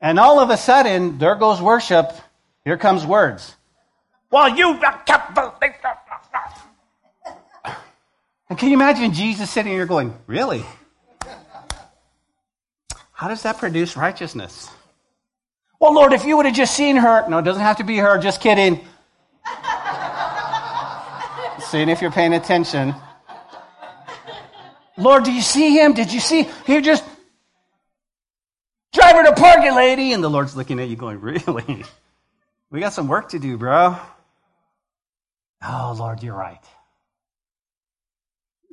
[0.00, 2.10] And all of a sudden, there goes worship.
[2.64, 3.54] Here comes words.
[4.28, 4.80] Well, you
[8.48, 10.64] and can you imagine Jesus sitting here going, Really?
[13.12, 14.68] How does that produce righteousness?
[15.82, 17.28] Well, Lord, if you would have just seen her.
[17.28, 18.16] No, it doesn't have to be her.
[18.16, 18.86] Just kidding.
[21.58, 22.94] Seeing if you're paying attention.
[24.96, 25.92] Lord, do you see him?
[25.92, 26.46] Did you see?
[26.66, 27.02] He just
[28.92, 30.12] drive her to park it, lady.
[30.12, 31.84] And the Lord's looking at you going, really?
[32.70, 33.96] We got some work to do, bro.
[35.64, 36.62] Oh, Lord, you're right.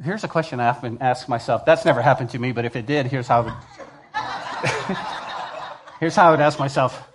[0.04, 1.66] Here's a question I often ask myself.
[1.66, 3.60] That's never happened to me, but if it did, here's how
[6.00, 7.08] Here's how I would ask myself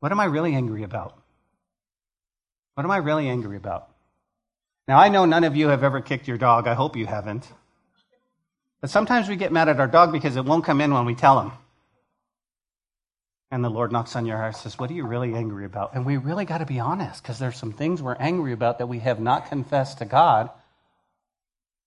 [0.00, 1.18] What am I really angry about?
[2.74, 3.88] What am I really angry about?
[4.86, 6.68] Now, I know none of you have ever kicked your dog.
[6.68, 7.46] I hope you haven't.
[8.80, 11.14] But sometimes we get mad at our dog because it won't come in when we
[11.14, 11.52] tell him.
[13.50, 15.94] And the Lord knocks on your heart and says, What are you really angry about?
[15.94, 18.86] And we really got to be honest because there's some things we're angry about that
[18.86, 20.50] we have not confessed to God.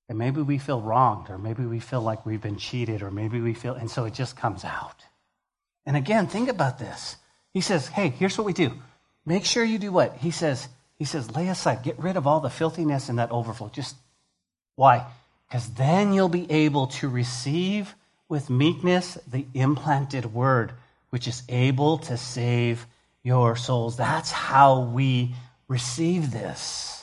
[0.09, 3.41] And maybe we feel wronged, or maybe we feel like we've been cheated, or maybe
[3.41, 5.03] we feel, and so it just comes out.
[5.87, 7.15] And again, think about this.
[7.53, 8.73] He says, hey, here's what we do.
[9.25, 10.17] Make sure you do what?
[10.17, 10.67] He says,
[10.99, 13.69] he says, lay aside, get rid of all the filthiness and that overflow.
[13.69, 13.95] Just
[14.75, 15.05] why?
[15.47, 17.95] Because then you'll be able to receive
[18.27, 20.73] with meekness the implanted word,
[21.09, 22.85] which is able to save
[23.23, 23.95] your souls.
[23.95, 25.35] That's how we
[25.69, 26.96] receive this.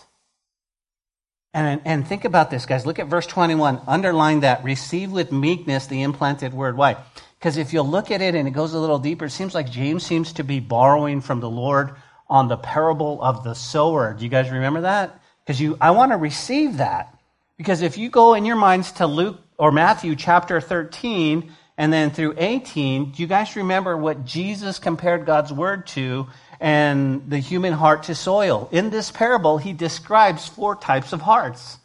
[1.55, 2.85] And, and think about this, guys.
[2.85, 3.81] Look at verse 21.
[3.87, 4.65] Underline that.
[4.65, 6.77] Receive with meekness the implanted word.
[6.77, 6.97] Why?
[7.39, 9.71] Because if you look at it and it goes a little deeper, it seems like
[9.71, 11.95] James seems to be borrowing from the Lord
[12.29, 14.15] on the parable of the sower.
[14.15, 15.21] Do you guys remember that?
[15.45, 17.17] Because you, I want to receive that.
[17.57, 22.11] Because if you go in your minds to Luke or Matthew chapter 13 and then
[22.11, 26.27] through 18, do you guys remember what Jesus compared God's word to
[26.61, 28.69] and the human heart to soil.
[28.73, 31.79] In this parable, he describes four types of hearts.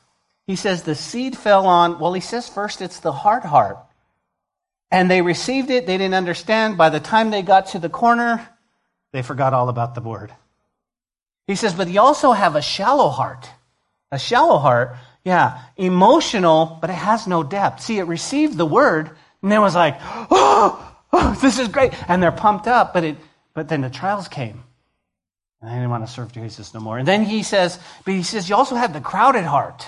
[0.48, 3.78] He says the seed fell on, well, he says first it's the hard heart.
[4.92, 6.78] And they received it, they didn't understand.
[6.78, 8.48] By the time they got to the corner,
[9.12, 10.34] they forgot all about the word.
[11.48, 13.50] He says, but you also have a shallow heart.
[14.12, 17.82] A shallow heart, yeah, emotional, but it has no depth.
[17.82, 19.12] See, it received the word,
[19.44, 21.94] and then was like, oh, oh, this is great.
[22.10, 23.18] And they're pumped up, but, it,
[23.54, 24.64] but then the trials came.
[25.62, 26.98] And I didn't want to serve Jesus no more.
[26.98, 29.86] And then he says, but he says, you also have the crowded heart.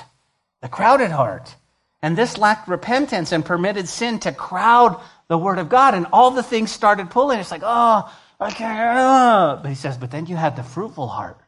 [0.62, 1.56] The crowded heart.
[2.02, 5.94] And this lacked repentance and permitted sin to crowd the word of God.
[5.94, 7.40] And all the things started pulling.
[7.40, 8.12] It's like, oh,
[8.50, 8.98] can't.
[8.98, 9.60] Uh.
[9.62, 11.40] But he says, but then you had the fruitful heart.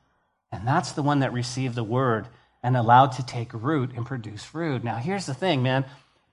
[0.52, 2.28] And that's the one that received the word
[2.62, 4.84] and allowed to take root and produce fruit.
[4.84, 5.86] Now, here's the thing, man.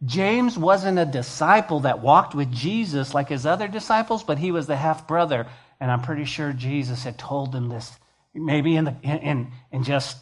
[0.04, 4.66] James wasn't a disciple that walked with Jesus like his other disciples, but he was
[4.66, 5.46] the half brother.
[5.80, 7.90] And I'm pretty sure Jesus had told them this,
[8.34, 10.18] maybe in, the, in, in just,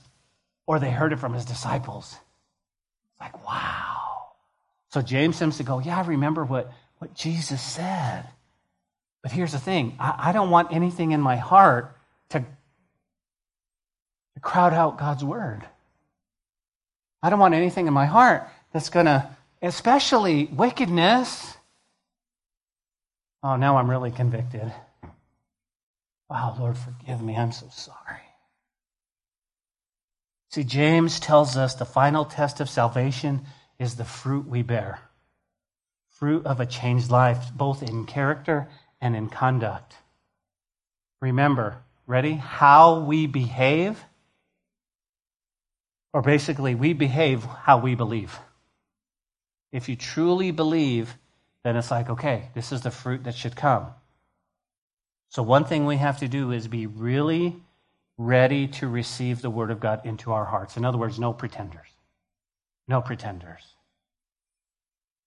[0.66, 2.16] or they heard it from his disciples.
[3.20, 4.28] Like, wow.
[4.90, 8.24] So James seems to go, yeah, I remember what, what Jesus said.
[9.22, 11.96] But here's the thing I, I don't want anything in my heart
[12.30, 15.64] to, to crowd out God's word.
[17.20, 19.28] I don't want anything in my heart that's going to,
[19.60, 21.56] especially wickedness.
[23.42, 24.72] Oh, now I'm really convicted.
[26.28, 27.36] Wow, Lord, forgive me.
[27.36, 28.22] I'm so sorry.
[30.50, 33.42] See, James tells us the final test of salvation
[33.78, 35.00] is the fruit we bear
[36.18, 38.68] fruit of a changed life, both in character
[39.00, 39.94] and in conduct.
[41.22, 42.32] Remember, ready?
[42.32, 44.04] How we behave,
[46.12, 48.36] or basically, we behave how we believe.
[49.70, 51.16] If you truly believe,
[51.62, 53.86] then it's like, okay, this is the fruit that should come.
[55.30, 57.56] So, one thing we have to do is be really
[58.16, 60.76] ready to receive the Word of God into our hearts.
[60.76, 61.88] In other words, no pretenders.
[62.88, 63.62] No pretenders.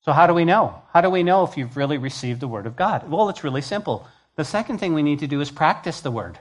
[0.04, 0.82] So, how do we know?
[0.92, 3.10] How do we know if you've really received the Word of God?
[3.10, 4.08] Well, it's really simple.
[4.36, 6.40] The second thing we need to do is practice the Word.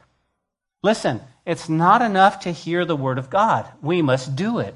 [0.83, 4.75] Listen, it's not enough to hear the Word of God, we must do it.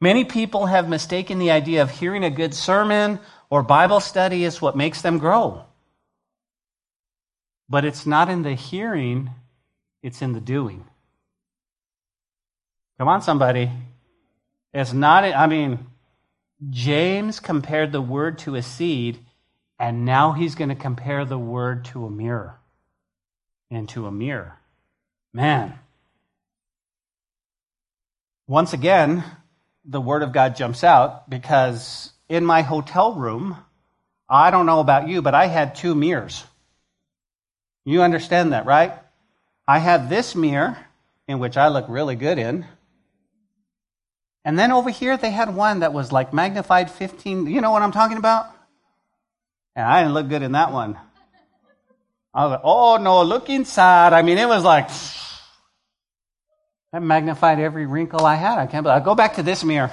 [0.00, 4.60] Many people have mistaken the idea of hearing a good sermon or Bible study as
[4.60, 5.64] what makes them grow.
[7.72, 9.30] But it's not in the hearing
[10.02, 10.84] it's in the doing.
[12.98, 13.70] Come on, somebody.
[14.74, 15.78] It's not, I mean,
[16.68, 19.20] James compared the word to a seed,
[19.78, 22.58] and now he's going to compare the word to a mirror.
[23.70, 24.58] And to a mirror.
[25.32, 25.78] Man.
[28.46, 29.24] Once again,
[29.86, 33.56] the word of God jumps out because in my hotel room,
[34.28, 36.44] I don't know about you, but I had two mirrors.
[37.84, 38.92] You understand that, right?
[39.66, 40.76] I have this mirror,
[41.26, 42.66] in which I look really good in.
[44.44, 47.46] And then over here, they had one that was like magnified 15.
[47.46, 48.46] You know what I'm talking about?
[49.76, 50.98] And I didn't look good in that one.
[52.34, 54.12] I was like, oh no, look inside.
[54.12, 54.88] I mean, it was like,
[56.92, 58.58] that magnified every wrinkle I had.
[58.58, 59.90] I can't believe I'll go back to this mirror.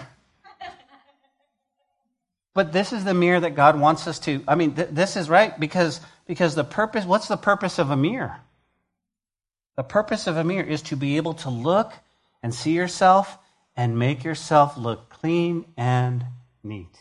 [2.53, 4.43] But this is the mirror that God wants us to.
[4.47, 7.97] I mean, th- this is right because, because the purpose, what's the purpose of a
[7.97, 8.37] mirror?
[9.77, 11.93] The purpose of a mirror is to be able to look
[12.43, 13.37] and see yourself
[13.75, 16.25] and make yourself look clean and
[16.63, 16.97] neat.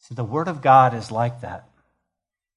[0.00, 1.68] See, the Word of God is like that.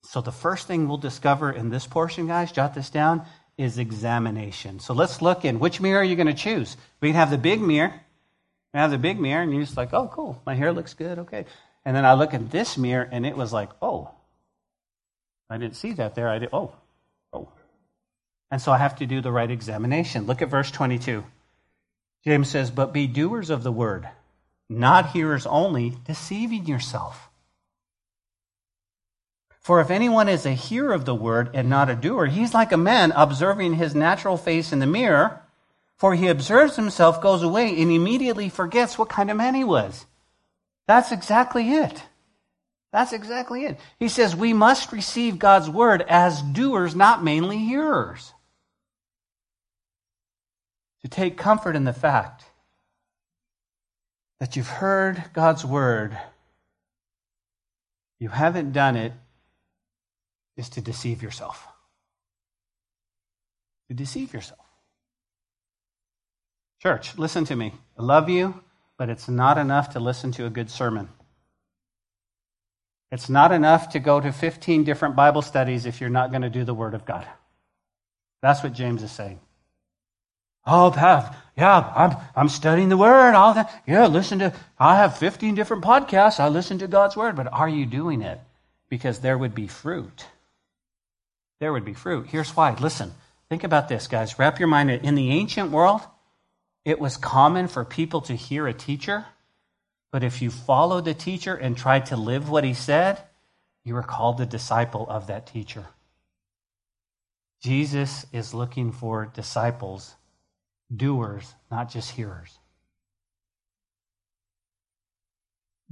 [0.03, 3.25] So, the first thing we'll discover in this portion, guys, jot this down,
[3.57, 4.79] is examination.
[4.79, 6.77] So, let's look in which mirror are you going to choose?
[7.01, 7.93] We can have the big mirror.
[8.73, 11.19] We have the big mirror, and you're just like, oh, cool, my hair looks good,
[11.19, 11.45] okay.
[11.85, 14.11] And then I look at this mirror, and it was like, oh,
[15.49, 16.29] I didn't see that there.
[16.29, 16.73] I did, oh,
[17.33, 17.49] oh,
[18.51, 20.25] and so I have to do the right examination.
[20.25, 21.23] Look at verse 22.
[22.25, 24.07] James says, But be doers of the word,
[24.69, 27.29] not hearers only, deceiving yourself.
[29.61, 32.71] For if anyone is a hearer of the word and not a doer, he's like
[32.71, 35.41] a man observing his natural face in the mirror.
[35.99, 40.05] For he observes himself, goes away, and immediately forgets what kind of man he was.
[40.87, 42.01] That's exactly it.
[42.91, 43.77] That's exactly it.
[43.99, 48.33] He says we must receive God's word as doers, not mainly hearers
[51.01, 52.45] to take comfort in the fact
[54.39, 56.17] that you've heard God's word,
[58.19, 59.13] you haven't done it,
[60.57, 61.67] is to deceive yourself.
[63.89, 64.58] To deceive yourself.
[66.81, 67.73] Church, listen to me.
[67.97, 68.61] I love you,
[68.97, 71.09] but it's not enough to listen to a good sermon.
[73.11, 76.49] It's not enough to go to 15 different Bible studies if you're not going to
[76.49, 77.27] do the Word of God.
[78.41, 79.39] That's what James is saying.
[80.65, 83.33] Oh, have, yeah, I'm, I'm studying the Word.
[83.33, 83.83] All that.
[83.87, 86.39] Yeah, listen to, I have 15 different podcasts.
[86.39, 87.35] I listen to God's Word.
[87.35, 88.39] But are you doing it?
[88.89, 90.25] Because there would be fruit.
[91.59, 92.27] There would be fruit.
[92.27, 92.75] Here's why.
[92.75, 93.11] Listen,
[93.49, 94.37] think about this, guys.
[94.37, 94.91] Wrap your mind.
[94.91, 96.01] In the ancient world,
[96.85, 99.25] it was common for people to hear a teacher,
[100.11, 103.21] but if you followed the teacher and tried to live what he said,
[103.83, 105.85] you were called the disciple of that teacher.
[107.61, 110.15] Jesus is looking for disciples,
[110.95, 112.57] doers, not just hearers.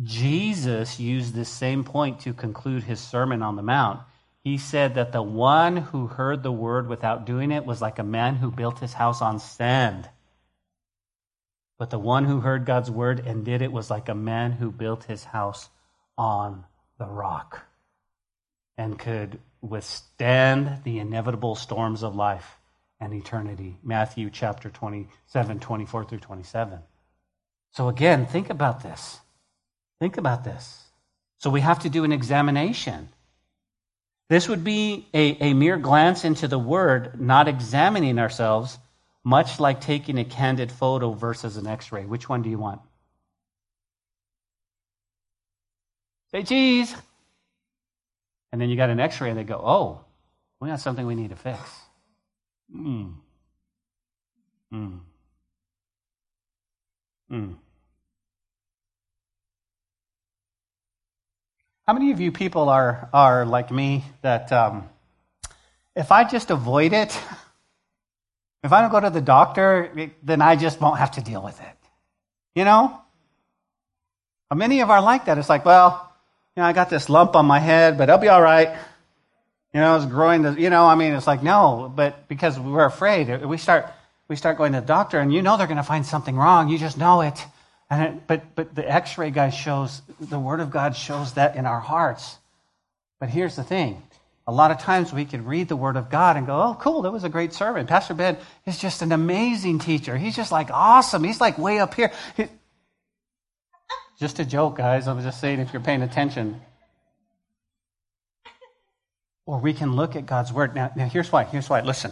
[0.02, 4.02] Jesus used this same point to conclude his Sermon on the Mount.
[4.44, 8.04] He said that the one who heard the word without doing it was like a
[8.04, 10.08] man who built his house on sand.
[11.78, 14.72] But the one who heard God's word and did it was like a man who
[14.72, 15.70] built his house
[16.18, 16.66] on
[16.98, 17.62] the rock
[18.78, 22.58] and could withstand the inevitable storms of life
[23.00, 23.78] and eternity.
[23.84, 26.80] Matthew chapter 27, 24 through 27.
[27.72, 29.20] So again, think about this.
[30.00, 30.84] Think about this.
[31.40, 33.10] So we have to do an examination.
[34.30, 38.78] This would be a, a mere glance into the word, not examining ourselves,
[39.28, 42.06] much like taking a candid photo versus an x ray.
[42.06, 42.80] Which one do you want?
[46.32, 46.96] Say cheese.
[48.54, 50.06] And then you got an x ray and they go, oh,
[50.62, 51.60] we got something we need to fix.
[52.72, 53.08] Hmm.
[54.72, 54.96] Hmm.
[57.30, 57.52] Hmm.
[61.86, 64.88] How many of you people are, are like me that um,
[65.98, 67.20] if I just avoid it,
[68.68, 71.60] if I don't go to the doctor, then I just won't have to deal with
[71.60, 71.78] it?
[72.54, 73.02] You know?
[74.54, 75.38] Many of our like that.
[75.38, 76.14] It's like, well,
[76.56, 78.70] you know, I got this lump on my head, but I'll be all right.
[79.74, 80.42] You know, it's growing.
[80.42, 83.86] The, you know, I mean, it's like no, but because we're afraid, we start
[84.28, 86.70] we start going to the doctor, and you know they're going to find something wrong.
[86.70, 87.46] You just know it.
[87.90, 91.66] And it, but but the X-ray guy shows the Word of God shows that in
[91.66, 92.38] our hearts.
[93.20, 94.02] But here's the thing:
[94.48, 97.02] a lot of times we can read the Word of God and go, "Oh, cool,
[97.04, 100.18] that was a great sermon." Pastor Ben is just an amazing teacher.
[100.18, 101.24] He's just like awesome.
[101.24, 102.12] He's like way up here.
[102.38, 102.46] He,
[104.20, 105.08] just a joke, guys.
[105.08, 106.62] I was just saying if you're paying attention.
[109.46, 110.74] Or we can look at God's Word.
[110.74, 111.44] Now, now here's why.
[111.44, 111.82] Here's why.
[111.82, 112.12] Listen.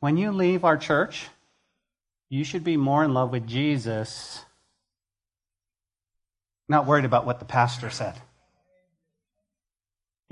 [0.00, 1.28] When you leave our church,
[2.28, 4.44] you should be more in love with Jesus,
[6.68, 8.14] not worried about what the pastor said.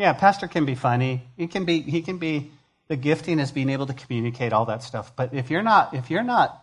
[0.03, 1.23] Yeah, pastor can be funny.
[1.37, 2.51] He can be he can be
[2.89, 5.15] the gifting is being able to communicate all that stuff.
[5.15, 6.61] But if you're not if you're not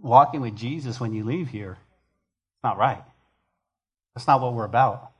[0.00, 3.02] walking with Jesus when you leave here, it's not right.
[4.14, 5.10] That's not what we're about.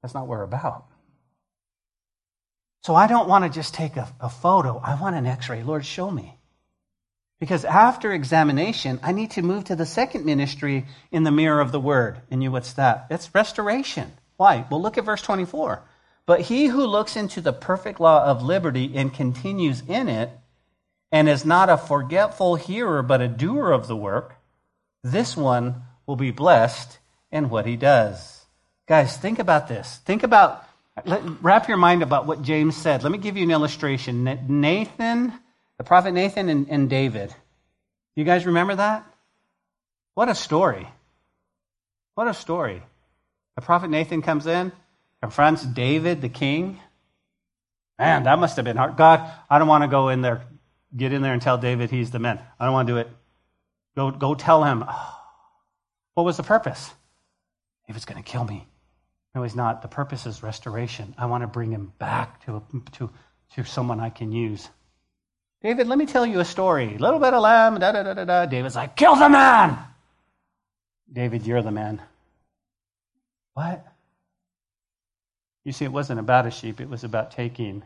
[0.00, 0.86] That's not what we're about.
[2.84, 4.80] So I don't want to just take a, a photo.
[4.82, 5.62] I want an x ray.
[5.62, 6.38] Lord, show me.
[7.38, 11.70] Because after examination, I need to move to the second ministry in the mirror of
[11.70, 12.22] the word.
[12.30, 13.08] And you, what's that?
[13.10, 14.10] It's restoration.
[14.38, 14.64] Why?
[14.70, 15.82] Well, look at verse 24.
[16.26, 20.30] But he who looks into the perfect law of liberty and continues in it,
[21.12, 24.34] and is not a forgetful hearer, but a doer of the work,
[25.04, 26.98] this one will be blessed
[27.30, 28.44] in what he does.
[28.86, 29.98] Guys, think about this.
[30.04, 30.66] Think about,
[31.06, 33.02] wrap your mind about what James said.
[33.02, 34.24] Let me give you an illustration.
[34.48, 35.32] Nathan,
[35.78, 37.34] the prophet Nathan and, and David.
[38.16, 39.06] You guys remember that?
[40.14, 40.88] What a story.
[42.14, 42.82] What a story.
[43.56, 44.72] The prophet Nathan comes in,
[45.24, 46.78] confronts David, the king.
[47.98, 48.98] Man, that must have been hard.
[48.98, 50.42] God, I don't want to go in there,
[50.94, 52.38] get in there and tell David he's the man.
[52.60, 53.08] I don't want to do it.
[53.96, 54.84] Go, go tell him.
[54.86, 55.22] Ah,
[56.12, 56.90] what was the purpose?
[57.88, 58.66] Was going to kill me.
[59.34, 59.80] No, he's not.
[59.80, 61.14] The purpose is restoration.
[61.16, 62.62] I want to bring him back to,
[62.92, 63.10] to,
[63.54, 64.68] to someone I can use.
[65.62, 66.98] David, let me tell you a story.
[66.98, 68.46] Little bit of lamb, da da da da da.
[68.46, 69.78] David's like, kill the man!
[71.10, 72.02] David, you're the man.
[73.54, 73.86] What?
[75.64, 77.82] You see, it wasn't about a sheep, it was about taking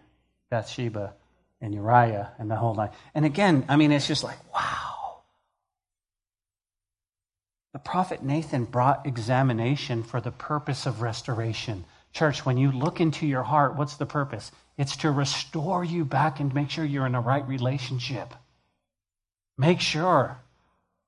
[0.50, 1.14] Bathsheba
[1.60, 2.90] and Uriah and the whole line.
[3.14, 5.18] And again, I mean, it's just like, wow.
[7.72, 11.84] The prophet Nathan brought examination for the purpose of restoration.
[12.12, 14.50] Church, when you look into your heart, what's the purpose?
[14.76, 18.34] It's to restore you back and make sure you're in the right relationship.
[19.56, 20.36] Make sure.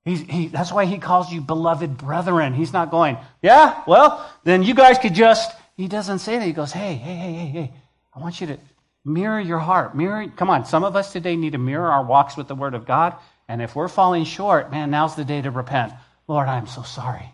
[0.03, 2.53] He, that's why he calls you beloved brethren.
[2.53, 5.51] He's not going, yeah, well, then you guys could just.
[5.81, 6.45] He doesn't say that.
[6.45, 7.73] He goes, hey, hey, hey, hey, hey,
[8.13, 8.59] I want you to
[9.03, 9.95] mirror your heart.
[9.95, 12.75] Mirror, come on, some of us today need to mirror our walks with the Word
[12.75, 13.15] of God.
[13.47, 15.91] And if we're falling short, man, now's the day to repent.
[16.27, 17.33] Lord, I'm so sorry.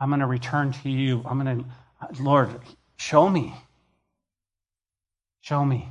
[0.00, 1.22] I'm going to return to you.
[1.24, 2.50] I'm going to, Lord,
[2.96, 3.54] show me.
[5.40, 5.88] Show me.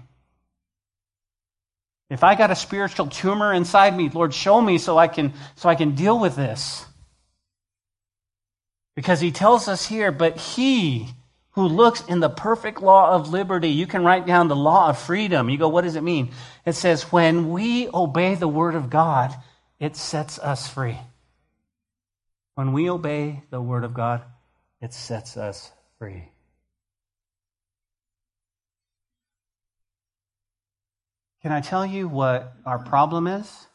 [2.09, 5.69] If I got a spiritual tumor inside me, Lord, show me so I can so
[5.69, 6.85] I can deal with this.
[8.97, 11.07] Because he tells us here, but he
[11.51, 14.99] who looks in the perfect law of liberty, you can write down the law of
[14.99, 15.49] freedom.
[15.49, 16.31] You go, what does it mean?
[16.65, 19.35] It says, when we obey the word of God,
[19.79, 20.97] it sets us free.
[22.55, 24.21] When we obey the word of God,
[24.81, 26.29] it sets us free.
[31.41, 33.67] Can I tell you what our problem is?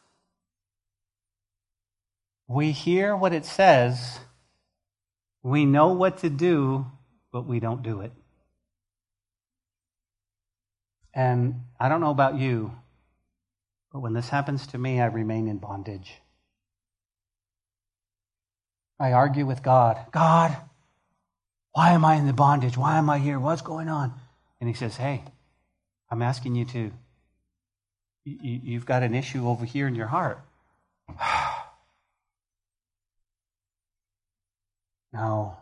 [2.47, 4.19] We hear what it says,
[5.41, 6.85] we know what to do,
[7.35, 8.13] but we don't do it.
[11.13, 12.71] And I don't know about you,
[13.91, 16.21] but when this happens to me, I remain in bondage.
[18.97, 20.55] I argue with God God,
[21.73, 22.77] why am I in the bondage?
[22.77, 23.37] Why am I here?
[23.37, 24.13] What's going on?
[24.61, 25.21] And He says, Hey,
[26.09, 26.93] I'm asking you to
[28.23, 30.39] you've got an issue over here in your heart.
[35.11, 35.57] now,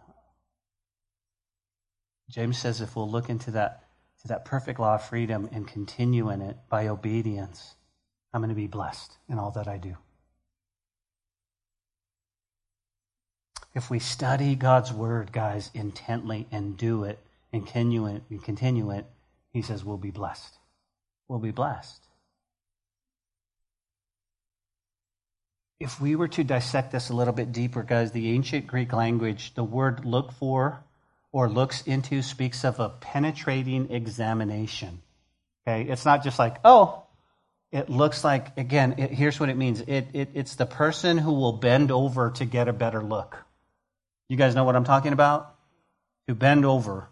[2.34, 3.84] James says if we'll look into that,
[4.24, 7.76] to that perfect law of freedom and continue in it by obedience,
[8.34, 9.96] I'm going to be blessed in all that I do.
[13.76, 17.20] If we study God's word, guys, intently and do it
[17.52, 19.06] and continue it, and continue it,
[19.52, 20.58] he says we'll be blessed.
[21.28, 22.04] We'll be blessed.
[25.84, 29.54] if we were to dissect this a little bit deeper, guys, the ancient Greek language,
[29.54, 30.82] the word look for
[31.34, 35.02] or looks into speaks of a penetrating examination.
[35.68, 37.04] Okay, it's not just like, oh,
[37.72, 41.34] it looks like, again, it, here's what it means it, it, it's the person who
[41.34, 43.36] will bend over to get a better look.
[44.30, 45.56] You guys know what I'm talking about?
[46.28, 47.10] To bend over.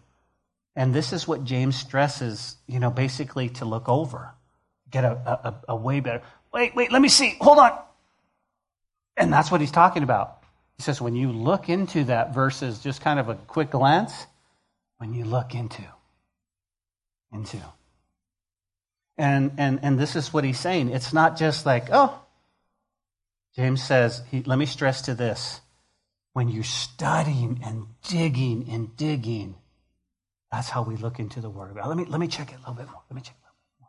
[0.76, 4.32] And this is what James stresses, you know, basically to look over,
[4.88, 6.22] get a, a, a way better.
[6.54, 7.36] Wait, wait, let me see.
[7.40, 7.78] Hold on.
[9.16, 10.41] And that's what he's talking about.
[10.82, 14.26] He says, when you look into that versus just kind of a quick glance,
[14.98, 15.84] when you look into,
[17.32, 17.60] into.
[19.16, 20.88] And, and, and this is what he's saying.
[20.88, 22.20] It's not just like, oh,
[23.54, 25.60] James says, he, let me stress to this.
[26.32, 29.54] When you're studying and digging and digging,
[30.50, 31.86] that's how we look into the Word of God.
[31.86, 33.02] Let me, let me check it a little bit more.
[33.08, 33.88] Let me check it a little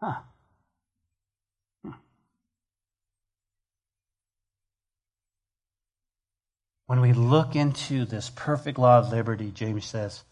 [0.00, 0.12] bit more.
[0.12, 0.22] Huh.
[6.92, 10.24] When we look into this perfect law of liberty, James says,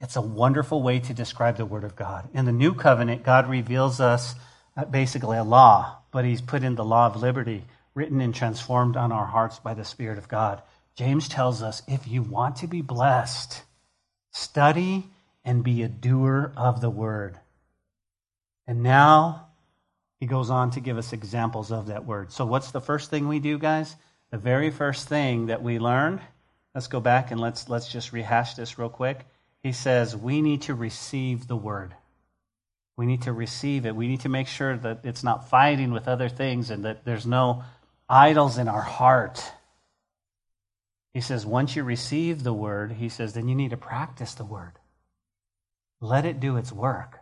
[0.00, 2.28] it's a wonderful way to describe the Word of God.
[2.34, 4.34] In the New Covenant, God reveals us
[4.76, 7.62] uh, basically a law, but He's put in the law of liberty,
[7.94, 10.60] written and transformed on our hearts by the Spirit of God.
[10.96, 13.62] James tells us if you want to be blessed,
[14.32, 15.04] study
[15.44, 17.38] and be a doer of the Word.
[18.66, 19.46] And now
[20.18, 22.32] he goes on to give us examples of that Word.
[22.32, 23.94] So, what's the first thing we do, guys?
[24.32, 26.20] The very first thing that we learned,
[26.74, 29.26] let's go back and let's, let's just rehash this real quick.
[29.62, 31.94] He says we need to receive the word.
[32.96, 33.94] We need to receive it.
[33.94, 37.26] We need to make sure that it's not fighting with other things and that there's
[37.26, 37.62] no
[38.08, 39.42] idols in our heart.
[41.12, 44.44] He says, once you receive the word, he says, then you need to practice the
[44.44, 44.72] word.
[46.00, 47.20] Let it do its work.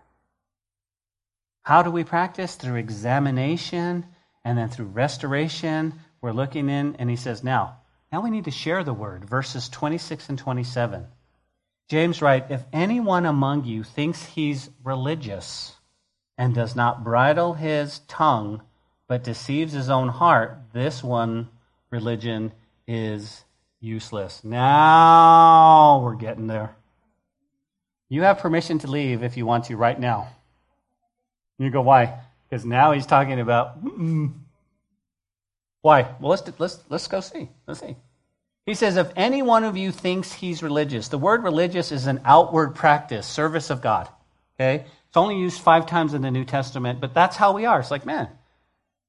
[1.62, 2.54] How do we practice?
[2.54, 4.06] Through examination
[4.44, 7.78] and then through restoration, we're looking in, and he says, now,
[8.12, 9.24] now we need to share the word.
[9.24, 11.06] Verses 26 and 27.
[11.88, 15.76] James writes, If anyone among you thinks he's religious
[16.36, 18.62] and does not bridle his tongue,
[19.08, 21.48] but deceives his own heart, this one
[21.90, 22.52] religion
[22.86, 23.44] is
[23.80, 24.42] useless.
[24.44, 26.76] Now we're getting there.
[28.08, 30.28] You have permission to leave if you want to right now.
[31.58, 32.20] You go, why?
[32.48, 34.32] Because now he's talking about mm,
[35.82, 36.02] why?
[36.20, 37.48] Well, let's, let's, let's go see.
[37.66, 37.96] Let's see.
[38.66, 42.20] He says, if any one of you thinks he's religious, the word religious is an
[42.24, 44.08] outward practice, service of God.
[44.56, 44.84] Okay?
[45.08, 47.80] It's only used five times in the New Testament, but that's how we are.
[47.80, 48.28] It's like, man.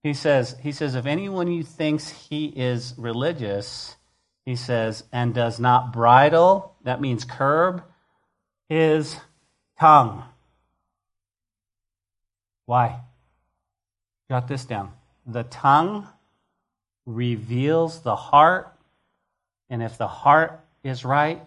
[0.04, 3.96] He says, he says, if anyone you thinks he is religious,
[4.46, 7.84] he says, and does not bridle, that means curb,
[8.68, 9.16] his
[9.80, 10.24] tongue.
[12.66, 13.02] Why?
[14.28, 14.92] Got this down.
[15.28, 16.08] The tongue
[17.06, 18.72] reveals the heart,
[19.70, 21.42] and if the heart is right,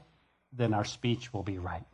[0.52, 1.84] then our speech will be right.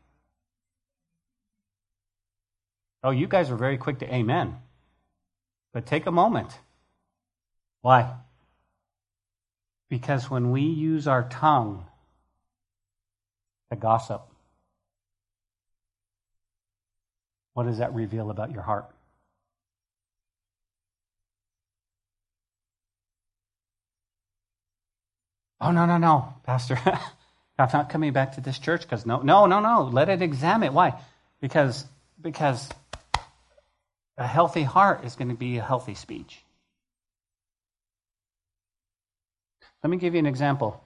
[3.03, 4.57] Oh, you guys are very quick to amen.
[5.73, 6.51] But take a moment.
[7.81, 8.13] Why?
[9.89, 11.87] Because when we use our tongue
[13.71, 14.31] to gossip,
[17.55, 18.87] What does that reveal about your heart?
[25.61, 26.79] Oh, no, no, no, Pastor.
[27.59, 29.83] I'm not coming back to this church because no, no, no, no.
[29.83, 30.73] Let it examine.
[30.73, 30.95] Why?
[31.41, 31.85] Because,
[32.21, 32.69] because
[34.17, 36.43] a healthy heart is going to be a healthy speech.
[39.83, 40.83] Let me give you an example.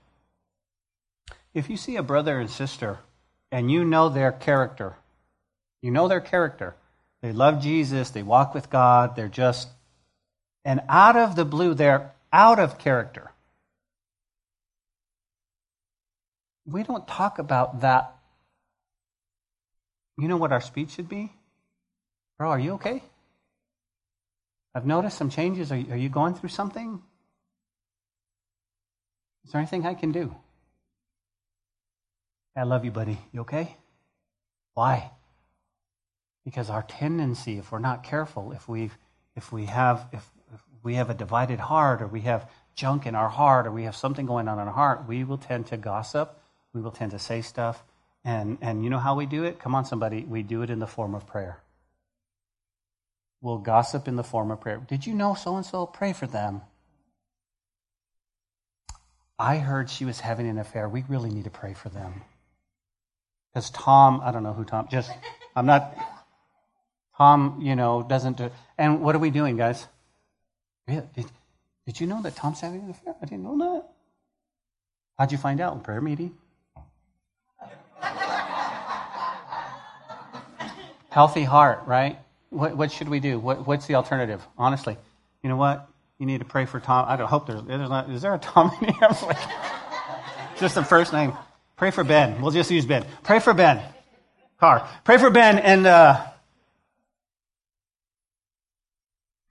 [1.53, 2.99] If you see a brother and sister
[3.53, 4.97] and you know their character,
[5.83, 6.75] you know their character,
[7.22, 9.68] they love Jesus, they walk with God, they're just,
[10.64, 13.31] and out of the blue, they're out of character.
[16.67, 18.15] We don't talk about that.
[20.17, 21.33] You know what our speech should be?
[22.39, 23.03] Bro, are you okay?
[24.75, 25.71] I've noticed some changes.
[25.71, 27.01] Are you, are you going through something?
[29.45, 30.35] Is there anything I can do?
[32.57, 33.19] I love you, buddy.
[33.33, 33.77] You okay?
[34.75, 35.11] Why?
[36.45, 38.91] Because our tendency, if we're not careful, if we
[39.37, 43.15] if we have if, if we have a divided heart or we have junk in
[43.15, 45.77] our heart or we have something going on in our heart, we will tend to
[45.77, 46.41] gossip
[46.75, 47.83] we will tend to say stuff.
[48.25, 49.59] And, and you know how we do it?
[49.59, 50.25] Come on, somebody.
[50.25, 51.59] We do it in the form of prayer.
[53.41, 54.79] We'll gossip in the form of prayer.
[54.79, 55.87] Did you know so and so?
[55.87, 56.62] Pray for them.
[59.39, 60.89] I heard she was having an affair.
[60.89, 62.22] We really need to pray for them.
[63.53, 65.11] Because Tom, I don't know who Tom, just,
[65.55, 65.95] I'm not,
[67.16, 69.87] Tom, you know, doesn't do, and what are we doing, guys?
[70.89, 71.27] Did,
[71.87, 73.14] did you know that Tom's having an affair?
[73.20, 73.89] I didn't know that.
[75.18, 76.37] How'd you find out in prayer meeting?
[81.15, 82.19] Healthy heart, right?
[82.51, 83.39] What, what should we do?
[83.39, 84.45] What, what's the alternative?
[84.59, 84.97] Honestly,
[85.45, 85.89] you know what?
[86.19, 87.07] You need to pray for Tom.
[87.09, 89.09] I don't hope there's, there's not, is there a Tom in here?
[89.23, 89.39] Like,
[90.59, 91.33] just the first name.
[91.77, 92.43] Pray for Ben.
[92.43, 93.07] We'll just use Ben.
[93.23, 93.81] Pray for Ben.
[94.59, 94.89] Car.
[95.05, 96.21] Pray for Ben and, uh,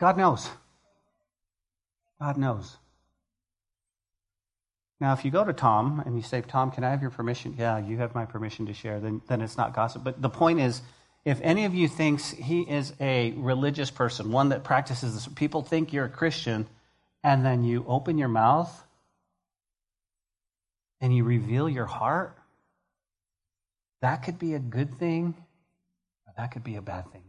[0.01, 0.49] God knows.
[2.19, 2.75] God knows.
[4.99, 7.55] Now, if you go to Tom and you say, Tom, can I have your permission?
[7.57, 10.03] Yeah, you have my permission to share, then, then it's not gossip.
[10.03, 10.81] But the point is,
[11.25, 15.61] if any of you thinks he is a religious person, one that practices this, people
[15.61, 16.67] think you're a Christian,
[17.23, 18.83] and then you open your mouth
[20.99, 22.37] and you reveal your heart,
[24.01, 25.33] that could be a good thing,
[26.27, 27.23] or that could be a bad thing.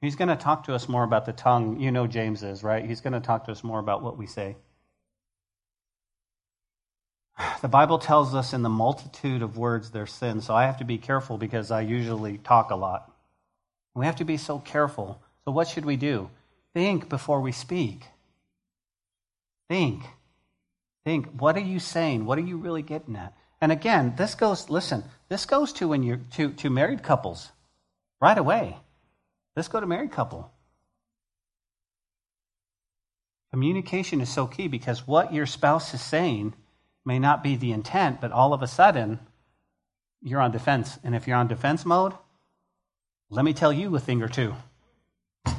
[0.00, 1.80] He's going to talk to us more about the tongue.
[1.80, 2.84] You know James is, right?
[2.84, 4.56] He's going to talk to us more about what we say.
[7.64, 10.84] The Bible tells us in the multitude of words there's sin, so I have to
[10.84, 13.10] be careful because I usually talk a lot.
[13.94, 15.22] We have to be so careful.
[15.46, 16.28] So, what should we do?
[16.74, 18.02] Think before we speak.
[19.70, 20.02] Think.
[21.06, 21.40] Think.
[21.40, 22.26] What are you saying?
[22.26, 23.32] What are you really getting at?
[23.62, 27.50] And again, this goes, listen, this goes to when you're to, to married couples
[28.20, 28.76] right away.
[29.56, 30.52] Let's go to married couple.
[33.54, 36.52] Communication is so key because what your spouse is saying
[37.04, 39.18] may not be the intent, but all of a sudden,
[40.22, 40.98] you're on defense.
[41.04, 42.14] And if you're on defense mode,
[43.30, 44.54] let me tell you a thing or two.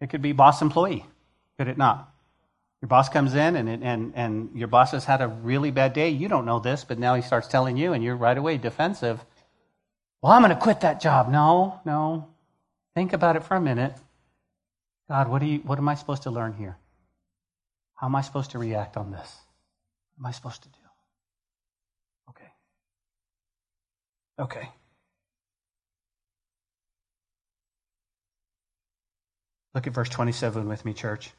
[0.00, 1.06] It could be boss employee,
[1.56, 2.12] could it not?
[2.82, 6.10] Your boss comes in and, and, and your boss has had a really bad day.
[6.10, 9.24] You don't know this, but now he starts telling you, and you're right away defensive.
[10.20, 11.30] Well, I'm going to quit that job.
[11.30, 12.28] No, no.
[12.94, 13.94] Think about it for a minute.
[15.08, 16.76] God, what, do you, what am I supposed to learn here?
[17.94, 19.36] How am I supposed to react on this?
[20.16, 20.78] What am I supposed to do?
[22.30, 22.50] Okay.
[24.38, 24.68] Okay.
[29.74, 31.32] Look at verse 27 with me, church.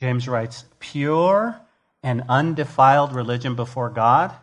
[0.00, 1.60] James writes, Pure
[2.02, 4.34] and undefiled religion before God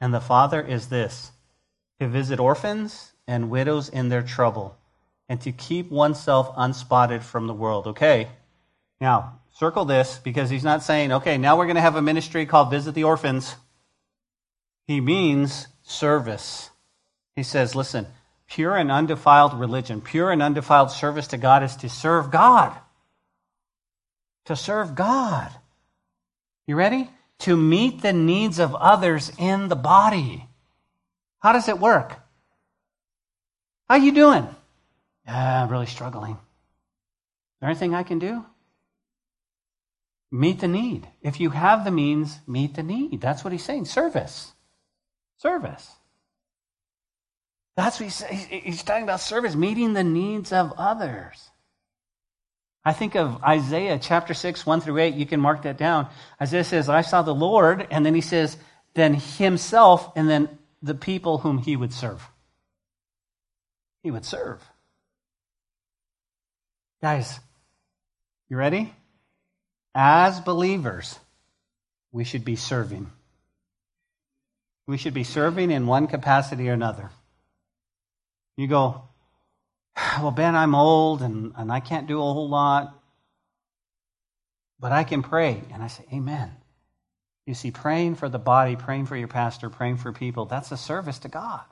[0.00, 1.32] and the Father is this
[2.00, 4.76] to visit orphans and widows in their trouble
[5.28, 7.86] and to keep oneself unspotted from the world.
[7.88, 8.28] Okay,
[9.00, 12.46] now circle this because he's not saying, okay, now we're going to have a ministry
[12.46, 13.54] called Visit the Orphans.
[14.86, 16.70] He means service.
[17.36, 18.06] He says, listen,
[18.46, 22.76] pure and undefiled religion, pure and undefiled service to God is to serve God.
[24.46, 25.50] To serve God.
[26.66, 27.10] You ready?
[27.40, 30.46] To meet the needs of others in the body.
[31.40, 32.20] How does it work?
[33.88, 34.46] How you doing?
[35.26, 36.32] Yeah, I'm really struggling.
[36.32, 36.38] Is
[37.60, 38.44] there anything I can do?
[40.30, 41.06] Meet the need.
[41.22, 43.20] If you have the means, meet the need.
[43.20, 43.84] That's what he's saying.
[43.84, 44.52] Service.
[45.38, 45.90] Service.
[47.76, 51.50] That's what he's, he's talking about service, meeting the needs of others.
[52.84, 55.14] I think of Isaiah chapter 6, 1 through 8.
[55.14, 56.08] You can mark that down.
[56.40, 58.56] Isaiah says, I saw the Lord, and then he says,
[58.94, 62.28] then himself, and then the people whom he would serve.
[64.02, 64.62] He would serve.
[67.04, 67.38] Guys,
[68.48, 68.90] you ready?
[69.94, 71.18] As believers,
[72.12, 73.10] we should be serving.
[74.86, 77.10] We should be serving in one capacity or another.
[78.56, 79.02] You go,
[80.18, 82.98] well, Ben, I'm old and, and I can't do a whole lot,
[84.80, 85.60] but I can pray.
[85.74, 86.52] And I say, Amen.
[87.44, 90.78] You see, praying for the body, praying for your pastor, praying for people, that's a
[90.78, 91.64] service to God.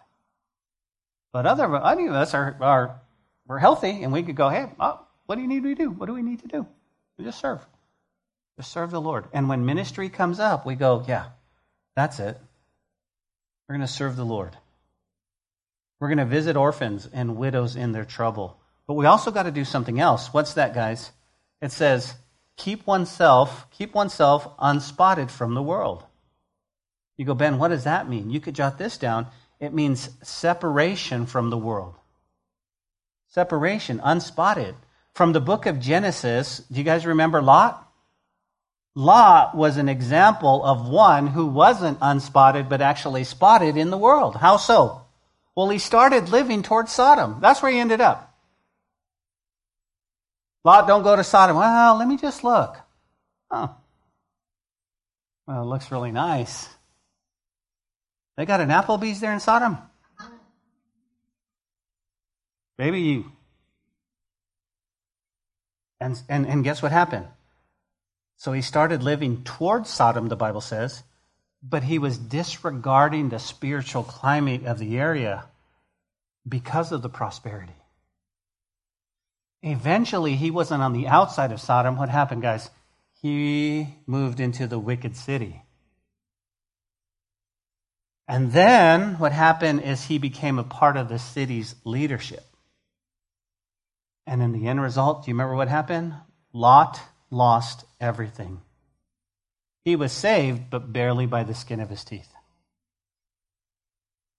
[1.32, 3.00] But other, other of us are, are
[3.46, 5.00] we're healthy and we could go, hey, oh,
[5.32, 5.88] what do you need to do?
[5.88, 6.66] What do we need to do?
[7.16, 7.64] We just serve.
[8.58, 9.24] Just serve the Lord.
[9.32, 11.24] And when ministry comes up, we go, yeah,
[11.96, 12.38] that's it.
[13.66, 14.54] We're going to serve the Lord.
[15.98, 18.58] We're going to visit orphans and widows in their trouble.
[18.86, 20.34] But we also got to do something else.
[20.34, 21.10] What's that, guys?
[21.62, 22.14] It says,
[22.58, 26.04] keep oneself, keep oneself unspotted from the world.
[27.16, 28.28] You go, Ben, what does that mean?
[28.28, 29.28] You could jot this down.
[29.60, 31.94] It means separation from the world.
[33.28, 34.74] Separation, unspotted.
[35.14, 37.86] From the book of Genesis, do you guys remember Lot?
[38.94, 44.36] Lot was an example of one who wasn't unspotted, but actually spotted in the world.
[44.36, 45.02] How so?
[45.54, 47.38] Well, he started living towards Sodom.
[47.40, 48.34] That's where he ended up.
[50.64, 51.56] Lot, don't go to Sodom.
[51.56, 52.76] Well, let me just look.
[53.50, 53.74] Oh.
[55.46, 56.68] Well, it looks really nice.
[58.36, 59.78] They got an Applebee's there in Sodom?
[62.78, 63.32] Maybe you.
[66.02, 67.26] And, and, and guess what happened?
[68.36, 71.02] So he started living towards Sodom, the Bible says
[71.62, 75.44] but he was disregarding the spiritual climate of the area
[76.48, 77.72] because of the prosperity.
[79.62, 81.96] Eventually, he wasn't on the outside of Sodom.
[81.96, 82.68] What happened, guys?
[83.20, 85.62] He moved into the wicked city.
[88.26, 92.44] And then what happened is he became a part of the city's leadership.
[94.26, 96.14] And in the end result, do you remember what happened?
[96.52, 97.00] Lot
[97.30, 98.60] lost everything.
[99.84, 102.32] He was saved, but barely by the skin of his teeth.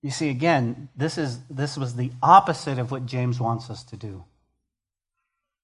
[0.02, 3.98] You see, again, this, is, this was the opposite of what James wants us to
[3.98, 4.24] do.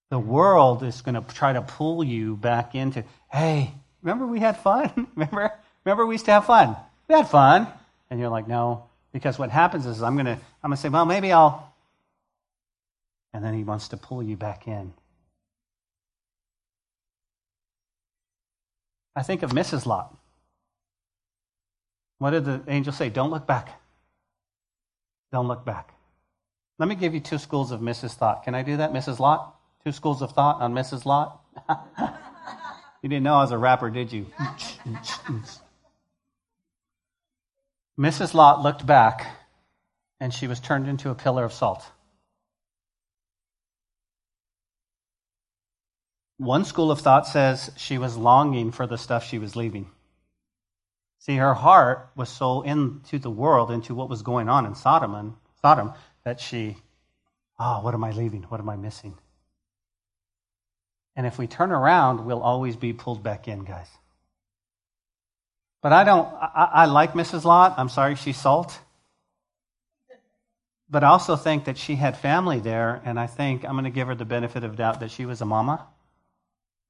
[0.09, 4.57] The world is going to try to pull you back into, hey, remember we had
[4.57, 5.07] fun?
[5.15, 5.53] remember,
[5.85, 6.75] remember we used to have fun?
[7.07, 7.67] We had fun.
[8.09, 8.85] And you're like, no.
[9.11, 11.68] Because what happens is I'm going to I'm going to say, well, maybe I'll.
[13.33, 14.93] And then he wants to pull you back in.
[19.15, 19.85] I think of Mrs.
[19.85, 20.15] Lot.
[22.19, 23.09] What did the angel say?
[23.09, 23.81] Don't look back.
[25.31, 25.93] Don't look back.
[26.77, 28.13] Let me give you two schools of Mrs.
[28.13, 28.43] Thought.
[28.43, 29.19] Can I do that, Mrs.
[29.19, 29.55] Lot?
[29.83, 31.05] Two schools of thought on Mrs.
[31.05, 31.41] Lot?
[33.01, 34.25] you didn't know I was a rapper, did you?
[37.99, 38.33] Mrs.
[38.33, 39.27] Lot looked back
[40.21, 41.83] and she was turned into a pillar of salt.
[46.39, 49.87] One school of thought says she was longing for the stuff she was leaving.
[51.19, 55.15] See, her heart was so into the world, into what was going on in Sodom
[55.15, 55.91] and Sodom,
[56.23, 56.77] that she,
[57.59, 58.43] oh, what am I leaving?
[58.43, 59.17] What am I missing?
[61.13, 63.89] And if we turn around, we'll always be pulled back in, guys.
[65.81, 67.43] But I don't, I, I like Mrs.
[67.43, 67.73] Lot.
[67.77, 68.79] I'm sorry she's salt.
[70.89, 73.89] But I also think that she had family there, and I think I'm going to
[73.89, 75.85] give her the benefit of doubt that she was a mama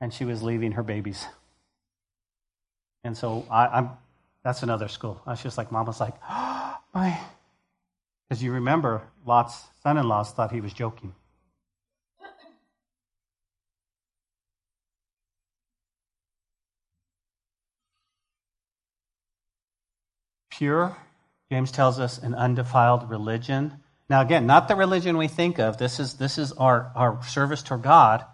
[0.02, 1.26] and she was leaving her babies.
[3.04, 3.89] And so I, am
[4.43, 5.22] that's another school.
[5.26, 7.20] I was just like, mom was like, oh, my.
[8.28, 11.16] Because you remember, Lot's son in laws thought he was joking.
[20.52, 20.95] Pure,
[21.50, 23.80] James tells us, an undefiled religion.
[24.10, 25.78] Now, again, not the religion we think of.
[25.78, 28.26] This is, this is our, our service to God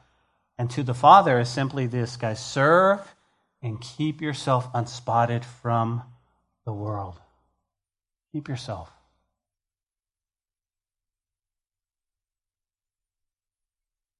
[0.57, 3.15] and to the Father is simply this, guys serve
[3.61, 6.03] and keep yourself unspotted from
[6.65, 7.19] the world.
[8.31, 8.91] Keep yourself.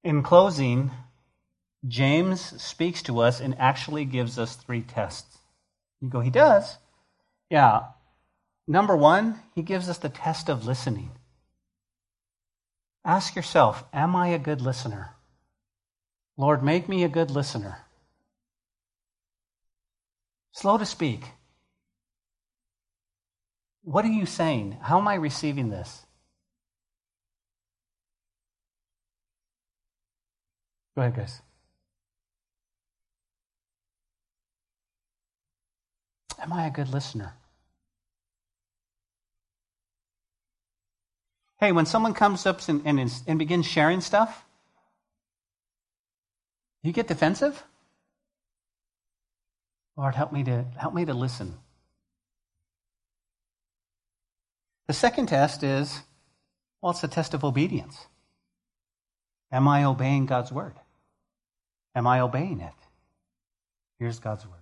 [0.04, 0.90] In closing,
[1.86, 5.38] James speaks to us and actually gives us three tests.
[6.00, 6.78] You go, he does?
[7.50, 7.82] Yeah.
[8.68, 11.10] Number one, he gives us the test of listening.
[13.04, 15.15] Ask yourself, am I a good listener?
[16.36, 17.78] Lord, make me a good listener.
[20.52, 21.24] Slow to speak.
[23.82, 24.78] What are you saying?
[24.82, 26.04] How am I receiving this?
[30.94, 31.42] Go ahead, guys.
[36.40, 37.34] Am I a good listener?
[41.60, 44.45] Hey, when someone comes up and, and, and begins sharing stuff,
[46.86, 47.62] you get defensive?
[49.96, 51.54] Lord, help me to help me to listen.
[54.86, 56.00] The second test is
[56.80, 58.06] well, it's a test of obedience.
[59.50, 60.74] Am I obeying God's word?
[61.94, 62.74] Am I obeying it?
[63.98, 64.52] Here's God's word.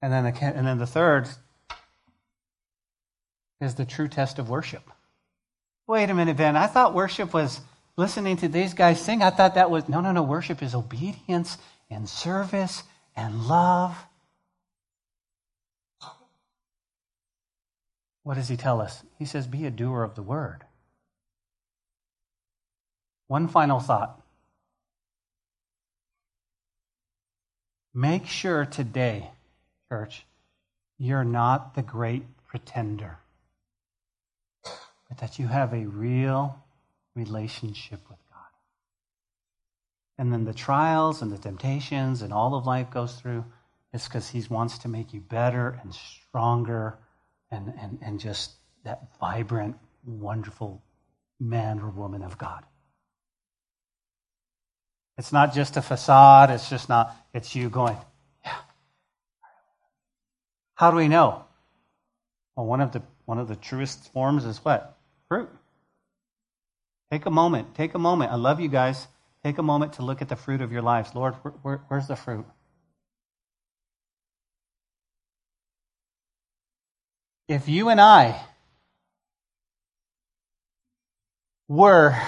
[0.00, 1.28] And then the, and then the third
[3.60, 4.82] is the true test of worship.
[5.86, 6.56] Wait a minute, Ben.
[6.56, 7.60] I thought worship was
[7.96, 9.22] listening to these guys sing.
[9.22, 10.22] I thought that was no, no, no.
[10.22, 11.58] Worship is obedience
[11.90, 12.82] and service
[13.16, 13.96] and love.
[18.22, 19.02] What does he tell us?
[19.18, 20.64] He says, Be a doer of the word.
[23.26, 24.20] One final thought.
[27.92, 29.30] Make sure today,
[29.88, 30.26] church,
[30.98, 33.18] you're not the great pretender,
[34.64, 36.63] but that you have a real
[37.14, 38.40] relationship with God.
[40.18, 43.44] And then the trials and the temptations and all of life goes through,
[43.92, 46.98] it's because He wants to make you better and stronger
[47.50, 48.52] and, and, and just
[48.84, 50.82] that vibrant, wonderful
[51.40, 52.64] man or woman of God.
[55.16, 57.96] It's not just a facade, it's just not, it's you going,
[58.44, 58.56] yeah.
[60.74, 61.44] How do we know?
[62.56, 64.98] Well, one of the one of the truest forms is what?
[65.28, 65.48] Fruit.
[67.14, 67.76] Take a moment.
[67.76, 68.32] Take a moment.
[68.32, 69.06] I love you guys.
[69.44, 71.14] Take a moment to look at the fruit of your lives.
[71.14, 72.44] Lord, where, where, where's the fruit?
[77.46, 78.44] If you and I
[81.68, 82.18] were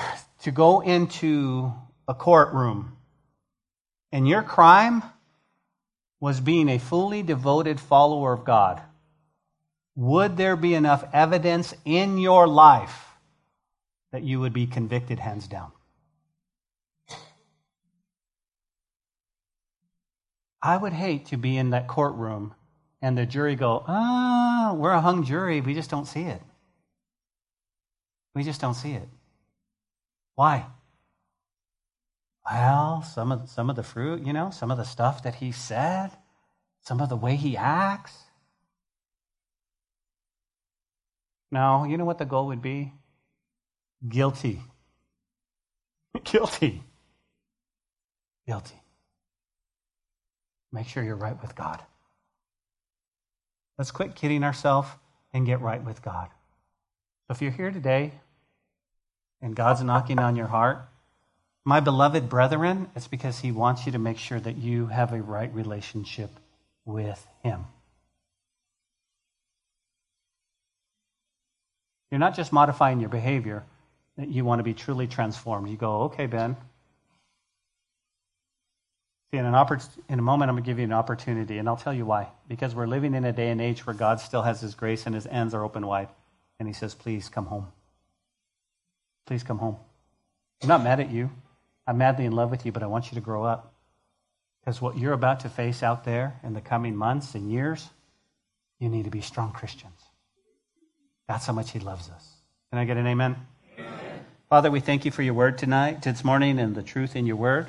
[0.42, 1.72] to go into
[2.06, 2.96] a courtroom
[4.12, 5.02] and your crime
[6.20, 8.80] was being a fully devoted follower of God,
[9.96, 13.05] would there be enough evidence in your life
[14.16, 15.72] that you would be convicted hands down?
[20.62, 22.54] I would hate to be in that courtroom
[23.02, 25.60] and the jury go, ah, we're a hung jury.
[25.60, 26.40] We just don't see it.
[28.34, 29.06] We just don't see it.
[30.34, 30.64] Why?
[32.50, 35.52] Well, some of, some of the fruit, you know, some of the stuff that he
[35.52, 36.10] said,
[36.80, 38.14] some of the way he acts.
[41.50, 42.94] Now, you know what the goal would be?
[44.08, 44.60] Guilty.
[46.24, 46.82] Guilty.
[48.46, 48.80] Guilty.
[50.72, 51.82] Make sure you're right with God.
[53.78, 54.88] Let's quit kidding ourselves
[55.32, 56.28] and get right with God.
[57.26, 58.12] So if you're here today
[59.42, 60.88] and God's knocking on your heart,
[61.64, 65.20] my beloved brethren, it's because He wants you to make sure that you have a
[65.20, 66.30] right relationship
[66.84, 67.64] with Him.
[72.10, 73.64] You're not just modifying your behavior,
[74.18, 75.68] you want to be truly transformed.
[75.68, 76.56] You go, okay, Ben,
[79.30, 81.68] See, in, an oppor- in a moment, I'm going to give you an opportunity, and
[81.68, 82.28] I'll tell you why.
[82.46, 85.14] Because we're living in a day and age where God still has His grace and
[85.14, 86.08] His ends are open wide.
[86.58, 87.66] And He says, please come home.
[89.26, 89.76] Please come home.
[90.62, 91.30] I'm not mad at you.
[91.86, 93.74] I'm madly in love with you, but I want you to grow up.
[94.60, 97.88] Because what you're about to face out there in the coming months and years,
[98.78, 100.00] you need to be strong Christians.
[101.28, 102.26] That's how much He loves us.
[102.70, 103.36] Can I get an amen?
[104.48, 107.34] Father, we thank you for your word tonight, this morning, and the truth in your
[107.34, 107.66] word.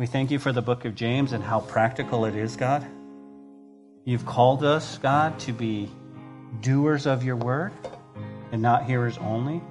[0.00, 2.84] We thank you for the book of James and how practical it is, God.
[4.04, 5.88] You've called us, God, to be
[6.60, 7.72] doers of your word
[8.50, 9.62] and not hearers only.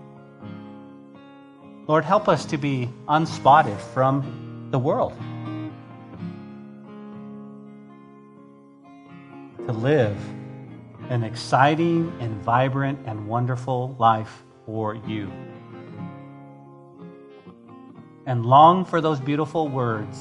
[1.86, 5.12] Lord, help us to be unspotted from the world.
[9.66, 10.18] To live
[11.10, 15.30] an exciting and vibrant and wonderful life for you
[18.26, 20.17] and long for those beautiful words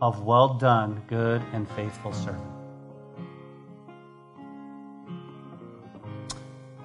[0.00, 2.44] of well done, good and faithful servant.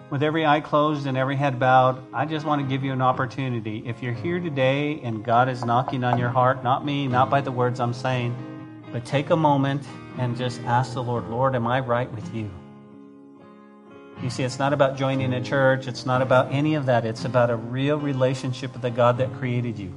[0.09, 3.01] With every eye closed and every head bowed, I just want to give you an
[3.01, 3.81] opportunity.
[3.85, 7.41] If you're here today and God is knocking on your heart, not me, not by
[7.41, 8.35] the words I'm saying,
[8.91, 9.83] but take a moment
[10.19, 12.51] and just ask the Lord, Lord, am I right with you?
[14.21, 17.05] You see, it's not about joining a church, it's not about any of that.
[17.05, 19.93] It's about a real relationship with the God that created you.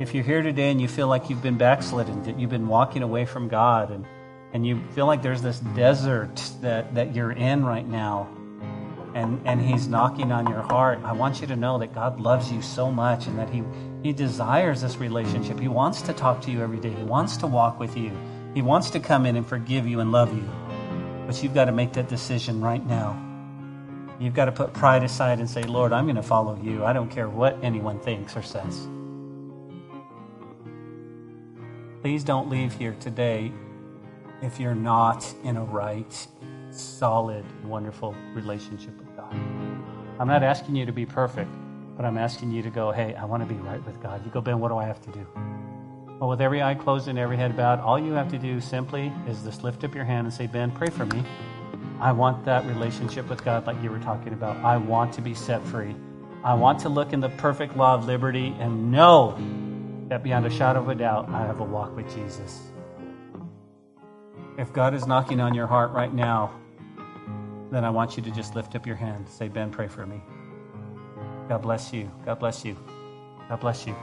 [0.00, 3.02] If you're here today and you feel like you've been backslidden, that you've been walking
[3.02, 4.06] away from God, and,
[4.52, 8.28] and you feel like there's this desert that, that you're in right now,
[9.14, 12.50] and, and He's knocking on your heart, I want you to know that God loves
[12.50, 13.62] you so much and that He,
[14.02, 15.60] he desires this relationship.
[15.60, 18.10] He wants to talk to you every day, He wants to walk with you,
[18.54, 20.48] He wants to come in and forgive you and love you.
[21.30, 23.16] But you've got to make that decision right now.
[24.18, 26.84] You've got to put pride aside and say, Lord, I'm going to follow you.
[26.84, 28.88] I don't care what anyone thinks or says.
[32.02, 33.52] Please don't leave here today
[34.42, 36.26] if you're not in a right,
[36.72, 39.32] solid, wonderful relationship with God.
[40.18, 41.52] I'm not asking you to be perfect,
[41.96, 44.24] but I'm asking you to go, hey, I want to be right with God.
[44.24, 45.24] You go, Ben, what do I have to do?
[46.20, 49.10] Well, with every eye closed and every head bowed, all you have to do simply
[49.26, 51.24] is just lift up your hand and say, Ben, pray for me.
[51.98, 54.58] I want that relationship with God like you were talking about.
[54.58, 55.96] I want to be set free.
[56.44, 59.34] I want to look in the perfect law of liberty and know
[60.08, 62.64] that beyond a shadow of a doubt, I have a walk with Jesus.
[64.58, 66.54] If God is knocking on your heart right now,
[67.70, 69.26] then I want you to just lift up your hand.
[69.26, 70.20] Say, Ben, pray for me.
[71.48, 72.10] God bless you.
[72.26, 72.76] God bless you.
[73.48, 73.96] God bless you.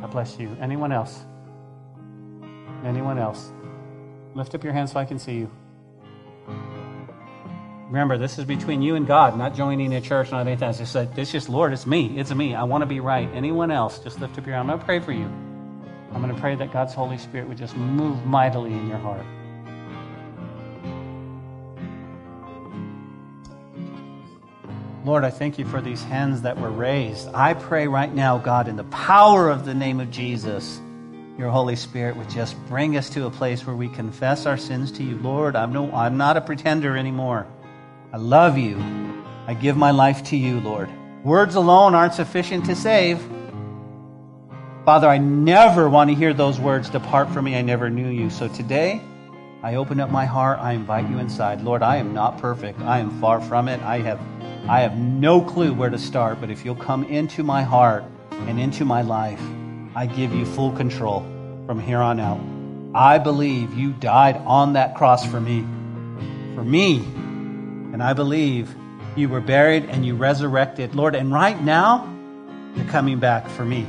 [0.00, 0.56] God bless you.
[0.60, 1.24] Anyone else?
[2.84, 3.52] Anyone else?
[4.34, 5.50] Lift up your hand so I can see you.
[7.88, 10.68] Remember, this is between you and God, not joining a church, not anything.
[10.68, 12.18] It's just it's just, Lord, it's me.
[12.18, 12.54] It's me.
[12.54, 13.28] I want to be right.
[13.32, 14.70] Anyone else, just lift up your hand.
[14.70, 15.26] I'm going to pray for you.
[16.12, 19.24] I'm going to pray that God's Holy Spirit would just move mightily in your heart.
[25.06, 27.28] Lord, I thank you for these hands that were raised.
[27.32, 30.80] I pray right now, God, in the power of the name of Jesus,
[31.38, 34.90] your Holy Spirit would just bring us to a place where we confess our sins
[34.90, 35.16] to you.
[35.18, 37.46] Lord, I'm, no, I'm not a pretender anymore.
[38.12, 38.82] I love you.
[39.46, 40.90] I give my life to you, Lord.
[41.22, 43.20] Words alone aren't sufficient to save.
[44.84, 48.28] Father, I never want to hear those words, depart from me, I never knew you.
[48.28, 49.00] So today,
[49.66, 51.60] I open up my heart, I invite you inside.
[51.60, 52.78] Lord, I am not perfect.
[52.82, 53.82] I am far from it.
[53.82, 54.20] I have
[54.68, 58.60] I have no clue where to start, but if you'll come into my heart and
[58.60, 59.40] into my life,
[59.96, 61.26] I give you full control
[61.66, 62.38] from here on out.
[62.94, 65.62] I believe you died on that cross for me.
[66.54, 66.98] For me.
[66.98, 68.72] And I believe
[69.16, 71.16] you were buried and you resurrected, Lord.
[71.16, 72.08] And right now,
[72.76, 73.84] you're coming back for me.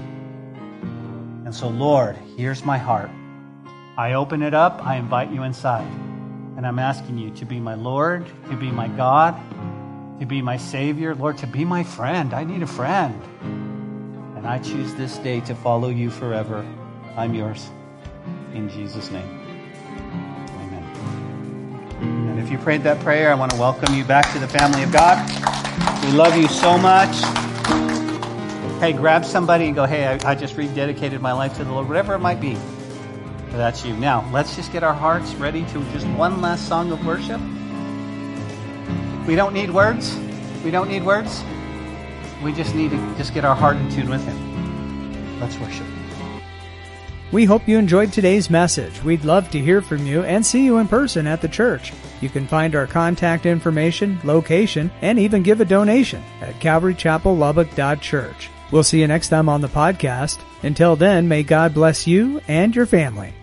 [1.45, 3.11] And so, Lord, here's my heart.
[3.97, 4.85] I open it up.
[4.85, 5.87] I invite you inside.
[6.55, 9.35] And I'm asking you to be my Lord, to be my God,
[10.19, 12.31] to be my Savior, Lord, to be my friend.
[12.31, 13.19] I need a friend.
[14.35, 16.63] And I choose this day to follow you forever.
[17.15, 17.71] I'm yours.
[18.53, 19.27] In Jesus' name.
[20.59, 20.83] Amen.
[22.29, 24.83] And if you prayed that prayer, I want to welcome you back to the family
[24.83, 25.17] of God.
[26.03, 27.15] We love you so much.
[28.79, 31.87] Hey, grab somebody and go, hey, I, I just rededicated my life to the Lord,
[31.87, 32.55] whatever it might be.
[33.51, 33.95] That's you.
[33.95, 37.41] Now, let's just get our hearts ready to just one last song of worship.
[39.27, 40.17] We don't need words.
[40.63, 41.43] We don't need words.
[42.43, 45.39] We just need to just get our heart in tune with Him.
[45.39, 45.87] Let's worship.
[47.31, 49.03] We hope you enjoyed today's message.
[49.03, 51.91] We'd love to hear from you and see you in person at the church.
[52.21, 58.49] You can find our contact information, location, and even give a donation at calvarychapellubbock.church.
[58.71, 60.39] We'll see you next time on the podcast.
[60.63, 63.33] Until then, may God bless you and your family.